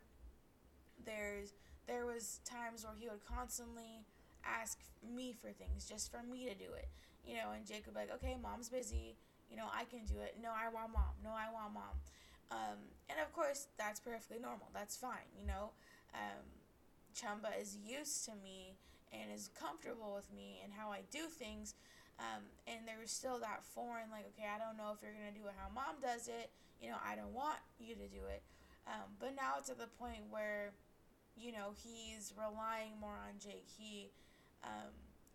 [1.05, 1.53] there's
[1.87, 4.03] there was times where he would constantly
[4.43, 4.79] ask
[5.15, 6.89] me for things just for me to do it
[7.25, 9.15] you know and jake would be like okay mom's busy.
[9.49, 10.35] You know i can do it.
[10.41, 11.15] No i want mom.
[11.23, 11.95] No i want mom.
[12.51, 12.79] Um,
[13.09, 14.67] and of course that's perfectly normal.
[14.73, 15.71] That's fine you know?
[16.13, 16.43] Um,
[17.17, 18.77] chumba is used to me
[19.11, 21.73] and is comfortable with me and how i do things
[22.19, 25.33] um, and there was still that foreign like okay i don't know if you're going
[25.33, 28.21] to do it how mom does it you know i don't want you to do
[28.29, 28.41] it
[28.85, 30.71] um, but now it's at the point where
[31.39, 33.67] you know, he's relying more on Jake.
[33.77, 34.09] He
[34.63, 34.89] um,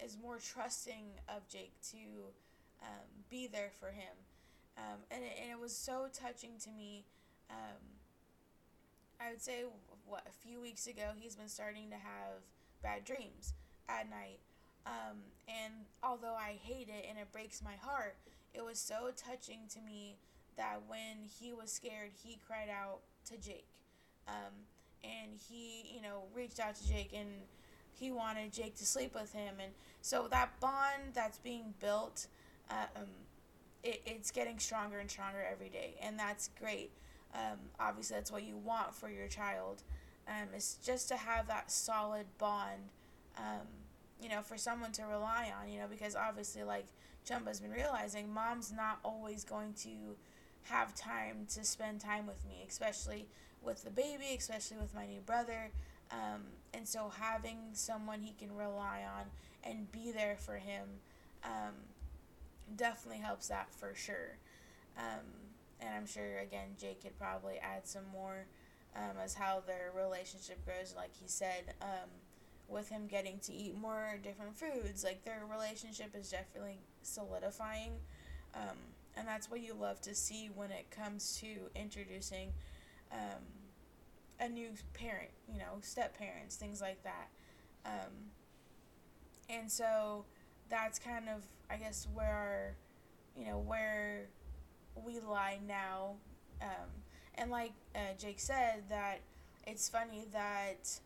[0.05, 1.97] is more trusting of Jake to
[2.83, 4.13] um, be there for him.
[4.77, 7.05] Um, and, it, and it was so touching to me.
[7.51, 7.79] Um,
[9.21, 9.63] I would say,
[10.13, 12.45] what, a few weeks ago, he's been starting to have
[12.83, 13.55] bad dreams
[13.89, 14.41] at night.
[14.85, 15.73] Um, and
[16.03, 18.17] although I hate it and it breaks my heart,
[18.53, 20.17] it was so touching to me
[20.59, 22.99] that when he was scared, he cried out
[23.31, 23.65] to Jake.
[24.29, 24.53] Um,
[25.03, 27.31] and he, you know, reached out to Jake and
[27.99, 29.55] he wanted Jake to sleep with him.
[29.63, 29.73] And
[30.03, 32.27] so that bond that's being built,
[32.71, 33.09] um,
[33.83, 35.95] it, it's getting stronger and stronger every day.
[36.03, 36.91] And that's great.
[37.35, 39.83] Um, obviously, that's what you want for your child.
[40.29, 42.91] Um, it's just to have that solid bond,
[43.37, 43.67] um,
[44.23, 46.87] you know, for someone to rely on, you know, because obviously, like
[47.25, 50.17] Chumba's been realizing, mom's not always going to
[50.65, 53.27] have time to spend time with me, especially
[53.63, 55.71] with the baby, especially with my new brother.
[56.11, 56.43] Um,
[56.75, 59.27] and so having someone he can rely on
[59.65, 60.85] and be there for him
[61.45, 61.75] um,
[62.77, 64.37] definitely helps that for sure.
[64.99, 65.25] Um,
[65.81, 68.47] and I'm sure, again, Jake could probably add some more
[68.97, 72.09] um, as how their relationship grows, like he said, um,
[72.69, 75.05] with him getting to eat more different foods.
[75.05, 77.93] Like their relationship is definitely solidifying.
[78.55, 78.77] Um,
[79.17, 82.53] and that's what you love to see when it comes to introducing
[83.11, 83.43] um,
[84.41, 87.29] a new parent, you know, step parents, things like that.
[87.85, 88.31] Um,
[89.49, 90.25] and so
[90.71, 92.27] that's kind of, I guess, where
[93.37, 94.29] our, you know, where
[95.05, 96.15] we lie now.
[97.37, 99.21] And like uh, Jake said, that
[99.67, 101.01] it's funny that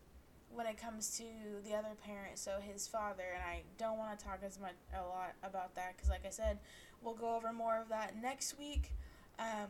[0.53, 1.23] when it comes to
[1.63, 5.01] the other parent, so his father, and I don't want to talk as much a
[5.07, 6.59] lot about that because, like I said,
[7.01, 8.91] we'll go over more of that next week.
[9.39, 9.69] Um,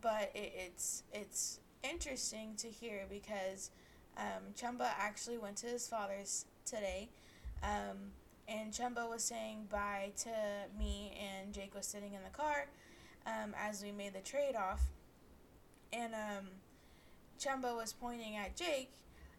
[0.00, 3.70] but it, it's it's interesting to hear because
[4.16, 7.08] um, Chumba actually went to his father's today,
[7.62, 8.12] um,
[8.48, 10.30] and Chumba was saying bye to
[10.78, 12.66] me, and Jake was sitting in the car
[13.26, 14.82] um, as we made the trade off,
[15.94, 16.46] and um,
[17.38, 18.90] Chumba was pointing at Jake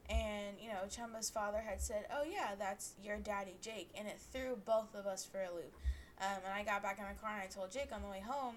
[0.09, 3.89] and, you know, Chumba's father had said, Oh, yeah, that's your daddy, Jake.
[3.97, 5.73] And it threw both of us for a loop.
[6.21, 8.21] Um, and I got back in my car and I told Jake on the way
[8.25, 8.55] home,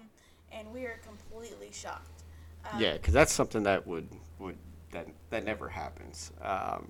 [0.51, 2.23] and we were completely shocked.
[2.71, 4.57] Um, yeah, because that's something that would, would
[4.91, 6.31] that, that never happens.
[6.41, 6.89] Um,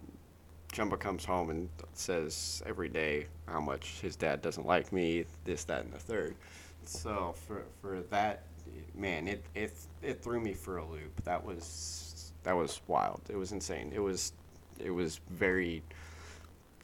[0.72, 5.64] Chumba comes home and says every day how much his dad doesn't like me, this,
[5.66, 6.36] that, and the third.
[6.86, 8.44] So for, for that,
[8.96, 11.24] man, it, it, it threw me for a loop.
[11.24, 13.22] That was that was wild.
[13.30, 13.92] It was insane.
[13.94, 14.34] It was
[14.80, 15.84] it was very,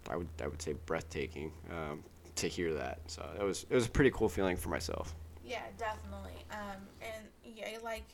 [0.10, 2.04] I would I would say breathtaking um,
[2.36, 3.00] to hear that.
[3.08, 5.16] So it was it was a pretty cool feeling for myself.
[5.44, 6.46] Yeah, definitely.
[6.52, 8.08] Um, and yeah, like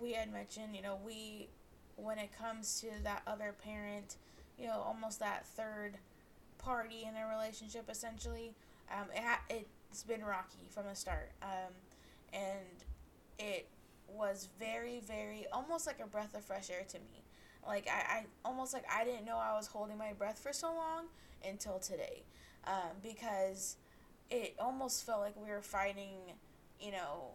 [0.00, 1.48] we had mentioned, you know, we
[1.96, 4.16] when it comes to that other parent,
[4.58, 5.98] you know, almost that third
[6.58, 8.54] party in a relationship, essentially,
[8.90, 11.72] um, it ha- it's been rocky from the start, um,
[12.32, 12.84] and
[13.42, 13.66] it
[14.08, 17.24] was very, very almost like a breath of fresh air to me.
[17.66, 20.68] Like I, I almost like I didn't know I was holding my breath for so
[20.68, 21.06] long
[21.48, 22.22] until today,
[22.66, 23.76] um, because
[24.30, 26.34] it almost felt like we were fighting,
[26.80, 27.32] you know,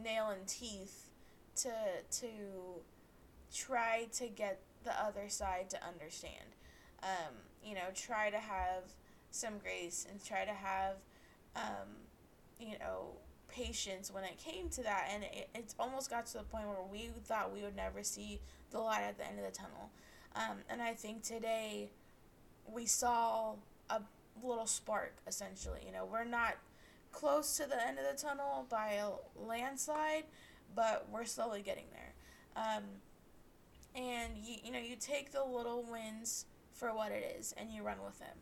[0.00, 1.10] nail and teeth
[1.56, 1.70] to
[2.10, 2.26] to
[3.54, 6.54] try to get the other side to understand.
[7.02, 7.34] Um,
[7.64, 8.82] you know, try to have
[9.30, 10.94] some grace and try to have,
[11.54, 11.88] um,
[12.58, 13.12] you know,
[13.48, 15.08] patience when it came to that.
[15.12, 18.40] And it, it's almost got to the point where we thought we would never see
[18.70, 19.90] the light at the end of the tunnel.
[20.36, 21.90] Um, and I think today
[22.70, 23.54] we saw
[23.90, 24.00] a
[24.42, 25.80] little spark, essentially.
[25.86, 26.56] You know, we're not
[27.12, 29.08] close to the end of the tunnel by a
[29.46, 30.24] landslide,
[30.74, 32.12] but we're slowly getting there.
[32.56, 32.84] Um,
[33.94, 37.82] and you, you know, you take the little wins for what it is and you
[37.82, 38.36] run with them.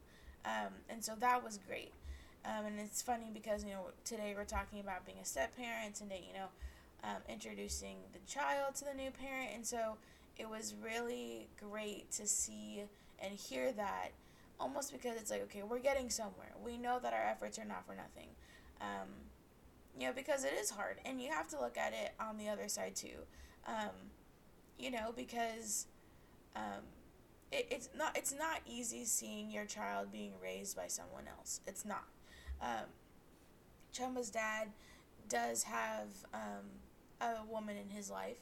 [0.44, 1.92] Um, and so that was great.
[2.46, 5.96] Um, and it's funny because, you know, today we're talking about being a step parent,
[5.96, 6.46] today, you know,
[7.02, 9.50] um, introducing the child to the new parent.
[9.54, 9.96] And so
[10.38, 12.82] it was really great to see
[13.18, 14.10] and hear that
[14.60, 16.52] almost because it's like, okay, we're getting somewhere.
[16.64, 18.28] We know that our efforts are not for nothing.
[18.80, 19.08] Um,
[19.98, 20.98] you know, because it is hard.
[21.04, 23.24] And you have to look at it on the other side too.
[23.66, 23.90] Um,
[24.78, 25.86] you know, because
[26.54, 26.84] um,
[27.50, 31.60] it, it's not it's not easy seeing your child being raised by someone else.
[31.66, 32.04] It's not.
[32.60, 32.86] Um,
[33.92, 34.68] Chumba's dad
[35.28, 36.64] does have um,
[37.20, 38.38] a woman in his life,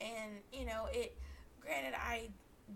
[0.00, 1.16] and you know it.
[1.60, 2.28] Granted, I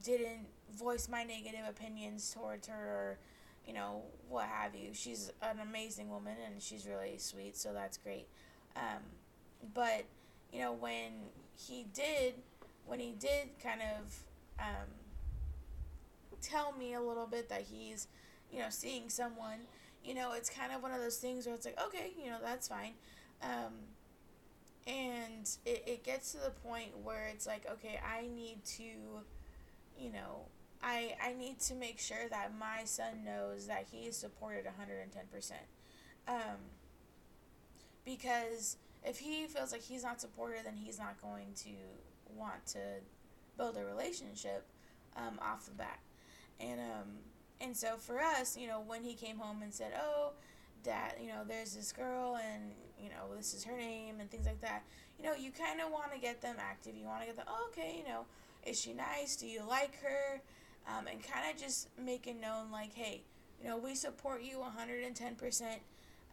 [0.03, 3.19] didn't voice my negative opinions towards her, or
[3.67, 4.91] you know what have you.
[4.93, 8.27] She's an amazing woman, and she's really sweet, so that's great.
[8.77, 9.03] Um,
[9.75, 10.05] but
[10.53, 11.13] you know when
[11.57, 12.35] he did,
[12.87, 14.23] when he did kind of
[14.59, 14.89] um,
[16.43, 18.09] tell me a little bit that he's,
[18.53, 19.61] you know, seeing someone,
[20.09, 22.39] you know, it's kind of one of those things where it's like, okay, you know,
[22.43, 22.93] that's fine.
[23.43, 23.75] Um,
[24.87, 28.85] and it, it gets to the point where it's like, okay, I need to,
[29.99, 30.47] you know,
[30.83, 35.53] I, I need to make sure that my son knows that he is supported 110%.
[36.27, 36.37] Um,
[38.07, 41.71] because if he feels like he's not supported, then he's not going to
[42.35, 42.79] want to
[43.59, 44.65] build a relationship
[45.19, 45.99] um, off the bat.
[46.61, 47.28] And um
[47.61, 50.33] and so for us, you know, when he came home and said, "Oh,
[50.83, 54.47] dad, you know, there's this girl and, you know, this is her name and things
[54.47, 54.83] like that."
[55.19, 56.95] You know, you kind of want to get them active.
[56.97, 58.27] You want to get them, oh, "Okay, you know,
[58.65, 59.37] is she nice?
[59.37, 60.41] Do you like her?"
[60.87, 63.23] Um, and kind of just make it known like, "Hey,
[63.63, 65.81] you know, we support you 110%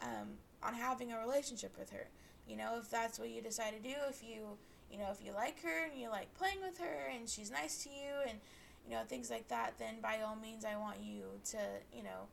[0.02, 2.08] um, on having a relationship with her.
[2.48, 4.58] You know, if that's what you decide to do, if you,
[4.92, 7.84] you know, if you like her and you like playing with her and she's nice
[7.84, 8.40] to you and
[8.88, 11.58] you know, things like that, then by all means, I want you to,
[11.96, 12.28] you know,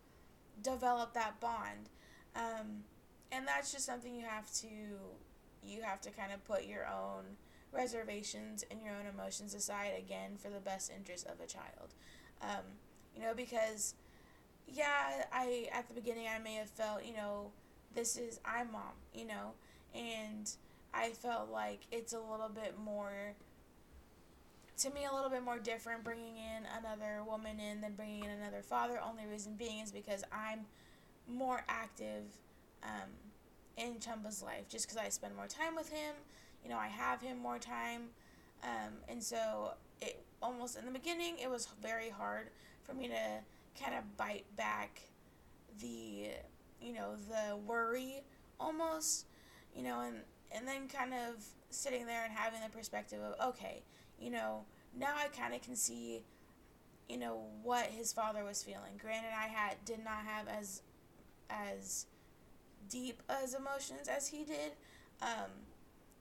[0.62, 1.88] develop that bond.
[2.36, 2.84] Um,
[3.30, 4.66] and that's just something you have to,
[5.64, 7.24] you have to kind of put your own
[7.72, 11.94] reservations and your own emotions aside again for the best interest of a child.
[12.42, 12.64] Um,
[13.16, 13.94] you know, because,
[14.68, 17.50] yeah, I, at the beginning, I may have felt, you know,
[17.94, 19.52] this is, I'm mom, you know,
[19.94, 20.50] and
[20.94, 23.34] I felt like it's a little bit more
[24.78, 28.30] to me a little bit more different bringing in another woman in than bringing in
[28.30, 29.00] another father.
[29.00, 30.60] Only reason being is because I'm
[31.28, 32.24] more active
[32.82, 33.10] um,
[33.76, 36.14] in Chumba's life just because I spend more time with him.
[36.64, 38.02] You know, I have him more time.
[38.62, 42.48] Um, and so it almost in the beginning, it was very hard
[42.84, 45.00] for me to kind of bite back
[45.80, 46.28] the,
[46.80, 48.22] you know, the worry
[48.60, 49.26] almost,
[49.74, 50.16] you know, and,
[50.54, 53.82] and then kind of sitting there and having the perspective of, okay,
[54.22, 54.64] you know,
[54.98, 56.22] now I kind of can see,
[57.08, 58.98] you know, what his father was feeling.
[59.00, 60.82] Granted, I had did not have as
[61.50, 62.06] as
[62.88, 64.72] deep as emotions as he did.
[65.20, 65.50] Um,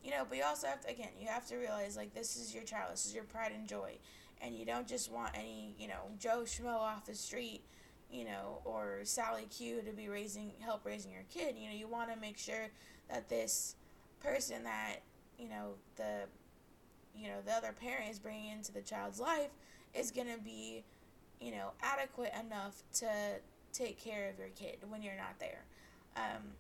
[0.04, 2.54] you know, but you also have to again, you have to realize like this is
[2.54, 3.98] your child, this is your pride and joy,
[4.42, 7.62] and you don't just want any you know Joe Schmo off the street,
[8.12, 11.56] you know, or Sally Q to be raising help raising your kid.
[11.58, 12.70] You know, you want to make sure
[13.10, 13.76] that this
[14.22, 14.98] person that
[15.38, 16.24] you know the
[17.16, 19.50] you know the other parent is bringing into the child's life
[19.94, 20.84] is going to be
[21.40, 23.08] you know adequate enough to
[23.74, 25.64] take care of your kid when you're not there.
[26.16, 26.54] Um,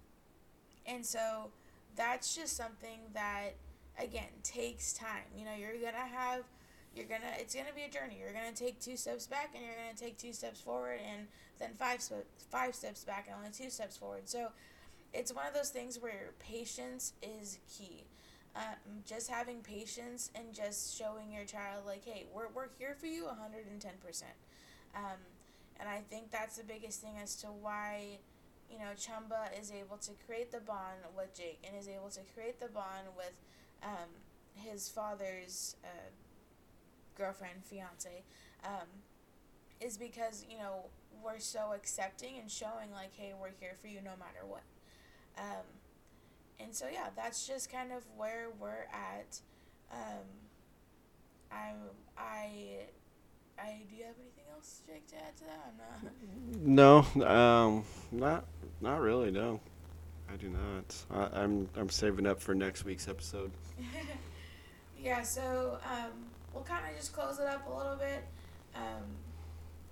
[0.85, 1.51] and so
[1.95, 3.51] that's just something that
[3.99, 5.23] again takes time.
[5.37, 6.43] You know you're gonna have
[6.95, 8.17] you're gonna it's gonna be a journey.
[8.19, 11.27] You're gonna take two steps back and you're gonna take two steps forward and
[11.59, 12.01] then five
[12.49, 14.27] five steps back and only two steps forward.
[14.27, 14.47] So
[15.13, 18.05] it's one of those things where patience is key
[18.55, 23.07] um, just having patience and just showing your child like hey we're, we're here for
[23.07, 24.23] you 110%
[24.95, 25.03] um,
[25.79, 28.17] and i think that's the biggest thing as to why
[28.69, 32.21] you know chumba is able to create the bond with jake and is able to
[32.35, 33.39] create the bond with
[33.83, 34.09] um,
[34.55, 36.09] his father's uh,
[37.17, 38.23] girlfriend, fiance,
[38.65, 38.87] um,
[39.79, 40.85] is because you know
[41.23, 44.63] we're so accepting and showing like, hey, we're here for you no matter what.
[46.63, 49.39] And so yeah, that's just kind of where we're at.
[49.91, 50.25] Um,
[51.51, 51.73] I
[52.17, 52.49] I
[53.59, 55.67] I do you have anything else, Jake, to add to that?
[55.67, 56.13] I'm not.
[56.63, 58.45] No, um, not
[58.81, 59.31] not really.
[59.31, 59.59] No,
[60.31, 60.95] I do not.
[61.11, 63.51] I, I'm I'm saving up for next week's episode.
[64.99, 65.23] yeah.
[65.23, 66.11] So um,
[66.53, 68.23] we'll kind of just close it up a little bit.
[68.75, 69.03] Um,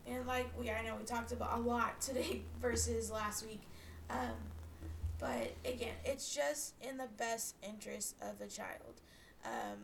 [0.07, 3.61] and like we, I know we talked about a lot today versus last week.
[4.09, 4.35] Um,
[5.19, 9.01] but again, it's just in the best interest of the child.
[9.45, 9.77] Um,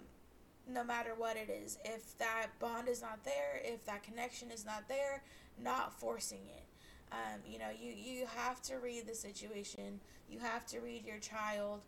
[0.68, 1.78] no matter what it is.
[1.84, 5.24] If that bond is not there, if that connection is not there,
[5.62, 6.64] not forcing it.
[7.12, 10.00] Um, you know, you, you have to read the situation.
[10.30, 11.82] You have to read your child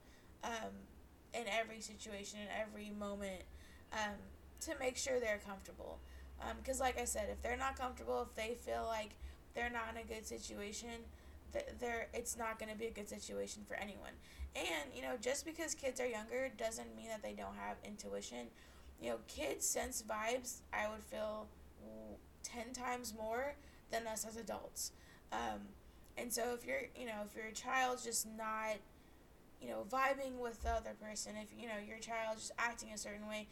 [0.43, 0.71] um,
[1.33, 3.41] in every situation, in every moment,
[3.93, 4.15] um,
[4.61, 5.99] to make sure they're comfortable.
[6.59, 9.11] Because, um, like I said, if they're not comfortable, if they feel like
[9.55, 10.89] they're not in a good situation,
[11.79, 14.11] they're, it's not going to be a good situation for anyone.
[14.55, 18.47] And, you know, just because kids are younger doesn't mean that they don't have intuition.
[19.01, 21.47] You know, kids sense vibes, I would feel
[22.43, 23.55] 10 times more
[23.91, 24.91] than us as adults.
[25.31, 25.61] Um,
[26.17, 28.77] and so if you're, you know, if your child's just not,
[29.61, 32.97] you know, vibing with the other person, if, you know, your child's just acting a
[32.97, 33.47] certain way,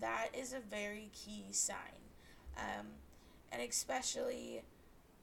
[0.00, 1.76] that is a very key sign.
[2.56, 2.86] Um,
[3.52, 4.62] and especially,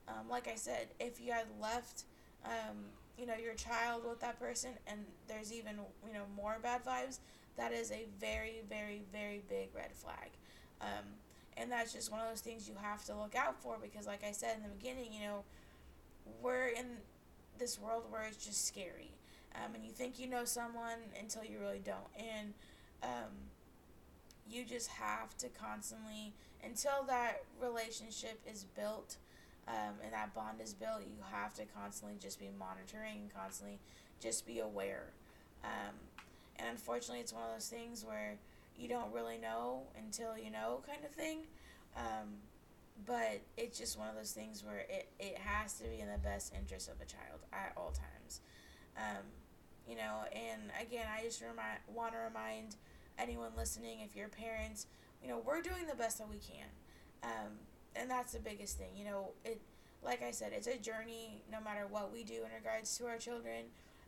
[0.08, 2.04] um, like I said, if you had left
[2.48, 2.78] um,
[3.18, 5.76] you know, your child with that person and there's even,
[6.06, 7.20] you know, more bad vibes,
[7.58, 10.30] that is a very, very, very big red flag.
[10.82, 11.06] Um,
[11.58, 14.24] and that's just one of those things you have to look out for because, like
[14.24, 15.44] I said in the beginning, you know,
[16.42, 16.86] we're in
[17.58, 19.12] this world where it's just scary.
[19.56, 21.98] Um, and you think you know someone until you really don't.
[22.16, 22.54] And
[23.02, 23.34] um,
[24.48, 26.34] you just have to constantly,
[26.64, 29.18] until that relationship is built,
[29.68, 33.80] um, and that bond is built, you have to constantly just be monitoring, constantly
[34.22, 35.12] just be aware.
[35.64, 35.96] Um,
[36.58, 38.38] and unfortunately, it's one of those things where
[38.78, 41.40] you don't really know until you know, kind of thing.
[41.96, 42.40] Um,
[43.06, 46.18] but it's just one of those things where it, it has to be in the
[46.18, 48.42] best interest of a child at all times.
[48.98, 49.24] Um,
[49.88, 52.76] you know, and again, I just remind, want to remind
[53.20, 54.88] anyone listening, if you're parents,
[55.22, 56.68] you know, we're doing the best that we can.
[57.24, 57.54] Um,
[57.96, 58.90] and that's the biggest thing.
[58.96, 59.62] You know, it
[60.04, 63.18] like I said, it's a journey no matter what we do in regards to our
[63.18, 63.66] children.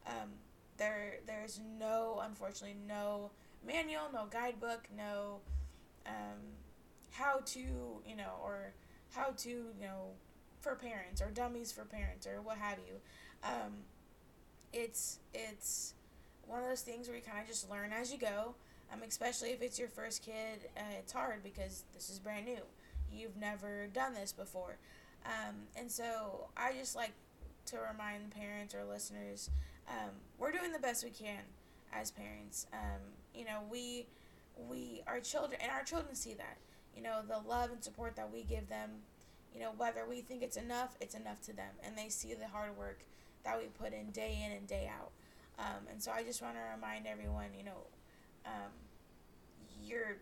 [0.07, 0.29] Um,
[0.77, 3.31] there there's no unfortunately no
[3.65, 5.39] manual, no guidebook, no
[6.05, 6.39] um,
[7.11, 8.73] how to, you know, or
[9.11, 10.11] how to, you know,
[10.61, 12.95] for parents or dummies for parents or what have you.
[13.43, 13.73] Um,
[14.71, 15.93] it's it's
[16.47, 18.55] one of those things where you kind of just learn as you go.
[18.91, 22.61] Um, especially if it's your first kid, uh, it's hard because this is brand new
[23.13, 24.77] you've never done this before.
[25.25, 27.11] Um, and so I just like
[27.67, 29.49] to remind parents or listeners
[29.89, 31.41] um, we're doing the best we can
[31.91, 32.67] as parents.
[32.73, 33.01] Um,
[33.33, 34.05] you know, we
[34.69, 36.57] we our children and our children see that.
[36.95, 38.89] You know, the love and support that we give them.
[39.53, 42.47] You know, whether we think it's enough, it's enough to them, and they see the
[42.47, 42.99] hard work
[43.43, 45.11] that we put in day in and day out.
[45.57, 47.87] Um, and so I just want to remind everyone, you know,
[48.45, 48.71] um,
[49.83, 50.17] you're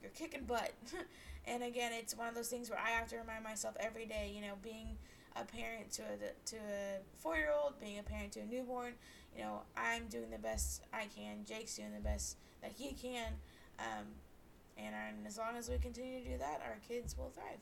[0.00, 0.72] you're kicking butt.
[1.48, 4.30] And again, it's one of those things where I have to remind myself every day,
[4.34, 4.98] you know, being
[5.36, 6.16] a parent to a
[6.50, 8.92] to a four year old, being a parent to a newborn,
[9.36, 11.44] you know, I'm doing the best I can.
[11.46, 13.32] Jake's doing the best that he can,
[13.78, 14.06] um,
[14.76, 14.94] and,
[15.26, 17.58] as long as we continue to do that, our kids will thrive.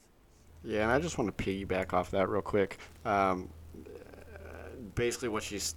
[0.65, 2.79] Yeah, and I just want to piggyback off that real quick.
[3.05, 3.49] Um,
[4.95, 5.75] basically, what she's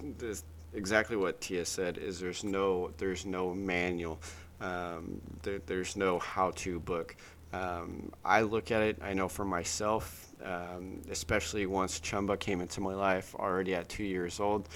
[0.74, 4.20] exactly what Tia said is there's no there's no manual,
[4.62, 7.16] um, there, there's no how to book.
[7.52, 12.80] Um, I look at it, I know for myself, um, especially once Chumba came into
[12.82, 14.70] my life already at two years old,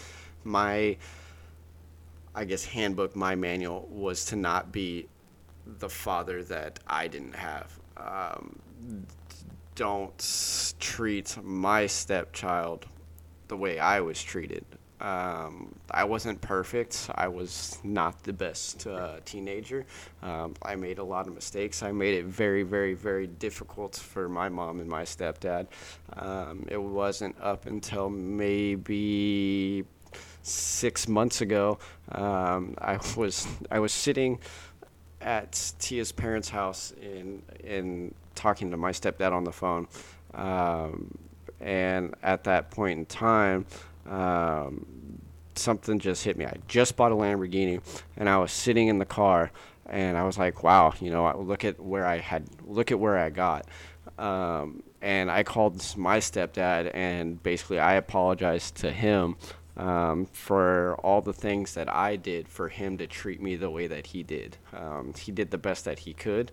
[0.44, 0.98] my,
[2.34, 5.08] I guess, handbook, my manual was to not be
[5.66, 7.80] the father that I didn't have.
[7.96, 8.60] Um,
[9.76, 12.86] don't treat my stepchild
[13.48, 14.66] the way I was treated.
[15.04, 17.10] Um, I wasn't perfect.
[17.14, 19.86] I was not the best uh, teenager.
[20.22, 21.84] Um, I made a lot of mistakes.
[21.84, 25.68] I made it very, very, very difficult for my mom and my stepdad.
[26.14, 29.84] Um, it wasn't up until maybe
[30.42, 31.80] six months ago.
[32.10, 34.40] Um, I was I was sitting
[35.20, 39.88] at Tia's parents' house in in talking to my stepdad on the phone,
[40.34, 41.18] um,
[41.60, 43.66] and at that point in time
[44.10, 44.86] um,
[45.58, 46.46] something just hit me.
[46.46, 47.82] I just bought a Lamborghini,
[48.18, 49.52] and I was sitting in the car,
[49.86, 53.18] and I was like, wow, you know, look at where I had, look at where
[53.18, 53.68] I got.
[54.18, 59.36] Um, and I called my stepdad, and basically I apologized to him
[59.76, 63.88] um, for all the things that I did for him to treat me the way
[63.88, 64.58] that he did.
[64.72, 66.52] Um, he did the best that he could.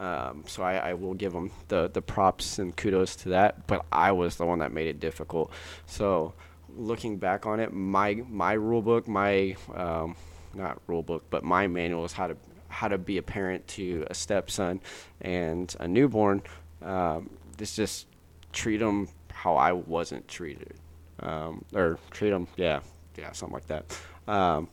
[0.00, 3.66] Um, so I, I, will give him the, the props and kudos to that.
[3.66, 5.52] But I was the one that made it difficult.
[5.86, 6.34] So
[6.76, 10.16] looking back on it, my my rule book, my um,
[10.54, 12.36] not rule book, but my manual is how to
[12.68, 14.80] how to be a parent to a stepson
[15.20, 16.42] and a newborn.
[16.82, 18.06] Um, it's just
[18.52, 20.74] treat them how I wasn't treated
[21.20, 22.80] um, or treat them, yeah,
[23.16, 23.98] yeah, something like that.
[24.28, 24.68] Um,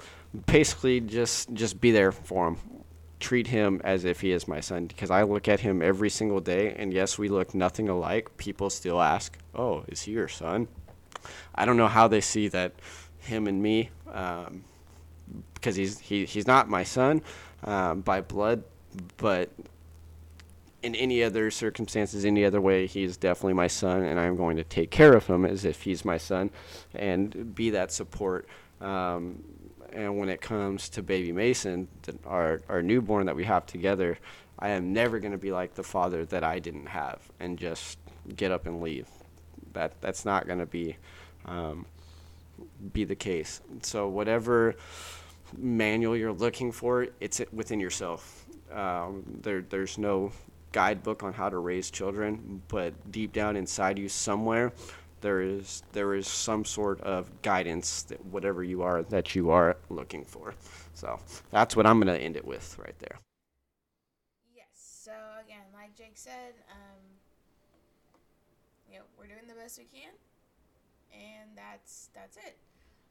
[0.45, 2.57] basically, just just be there for him.
[3.19, 6.41] Treat him as if he is my son because I look at him every single
[6.41, 8.35] day, and yes, we look nothing alike.
[8.37, 10.67] People still ask, "Oh, is he your son?"
[11.55, 12.74] I don't know how they see that
[13.19, 14.63] him and me, um,
[15.53, 17.21] because he's he, he's not my son
[17.63, 18.63] um, by blood,
[19.17, 19.49] but
[20.82, 24.65] in any other circumstances, any other way, he's definitely my son, and I'm going to
[24.65, 26.51] take care of him as if he's my son,
[26.93, 28.47] and be that support.
[28.82, 29.41] Um,
[29.93, 31.88] and when it comes to baby Mason,
[32.26, 34.17] our our newborn that we have together,
[34.59, 37.97] I am never going to be like the father that I didn't have and just
[38.36, 39.07] get up and leave.
[39.74, 40.97] That that's not going to be
[41.45, 41.85] um,
[42.93, 43.61] be the case.
[43.81, 44.75] So whatever
[45.57, 48.45] manual you're looking for, it's within yourself.
[48.71, 50.31] Um, there, there's no
[50.71, 54.73] guidebook on how to raise children, but deep down inside you somewhere,
[55.21, 59.77] there is there is some sort of guidance that whatever you are that you are
[59.89, 60.53] looking for.
[60.93, 61.17] So
[61.49, 63.19] that's what I'm gonna end it with right there.
[64.53, 64.67] Yes.
[64.73, 65.13] So
[65.43, 66.99] again, like Jake said, um,
[68.91, 70.11] you know, we're doing the best we can,
[71.55, 72.57] that's that's it.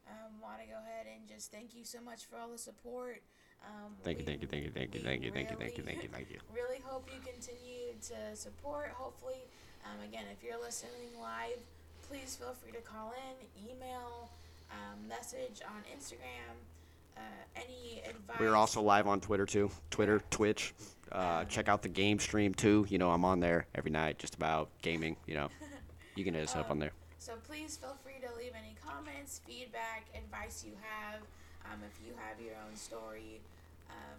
[0.08, 3.22] Um, want to go ahead and just thank you so much for all the support.
[3.62, 5.84] Um, thank, you, thank you, thank you, thank you, thank you, thank you, thank you,
[5.84, 6.38] thank you, thank you.
[6.54, 8.90] Really hope you continue to support.
[8.96, 9.46] Hopefully,
[9.84, 11.58] um, again, if you're listening live,
[12.08, 14.30] please feel free to call in, email,
[14.70, 16.58] um, message on Instagram.
[17.16, 17.20] Uh,
[17.56, 18.36] any advice?
[18.40, 19.70] We're also live on Twitter too.
[19.90, 20.74] Twitter, Twitch.
[21.10, 22.86] Uh, check out the game stream too.
[22.88, 25.16] You know, I'm on there every night, just about gaming.
[25.26, 25.48] You know,
[26.16, 26.92] you can hit us up on there.
[27.22, 31.22] So please feel free to leave any comments, feedback, advice you have.
[31.62, 33.38] Um, if you have your own story,
[33.86, 34.18] um,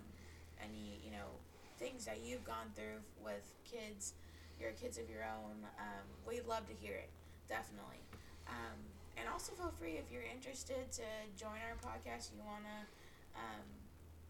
[0.64, 1.28] any you know
[1.76, 4.16] things that you've gone through with kids,
[4.56, 7.12] your kids of your own, um, we'd love to hear it.
[7.52, 8.00] Definitely.
[8.48, 8.80] Um,
[9.20, 12.32] and also feel free if you're interested to join our podcast.
[12.32, 12.88] You wanna,
[13.36, 13.68] um,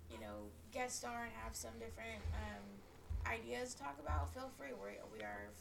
[0.09, 2.65] you know, guest star and have some different um,
[3.29, 4.33] ideas to talk about.
[4.33, 4.73] Feel free.
[4.73, 5.53] We we are.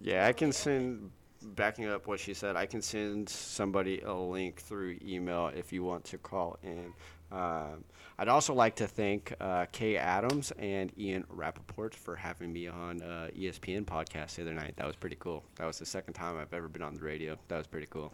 [0.00, 1.10] Yeah, I can send
[1.42, 5.82] backing up what she said, I can send somebody a link through email if you
[5.82, 6.92] want to call in.
[7.30, 7.84] Um,
[8.18, 13.02] I'd also like to thank uh, Kay Adams and Ian Rapoport for having me on
[13.02, 14.74] uh, ESPN podcast the other night.
[14.76, 15.44] That was pretty cool.
[15.56, 17.36] That was the second time I've ever been on the radio.
[17.48, 18.12] That was pretty cool.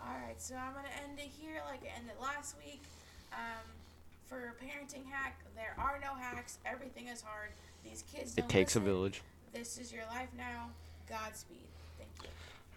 [0.00, 2.82] All right, so I'm gonna end it here like I ended last week.
[3.32, 3.66] Um,
[4.26, 6.58] for parenting hack, there are no hacks.
[6.64, 7.50] Everything is hard.
[7.84, 8.34] These kids.
[8.36, 8.82] it takes listen.
[8.82, 9.22] a village.
[9.52, 10.70] This is your life now.
[11.08, 11.69] Godspeed.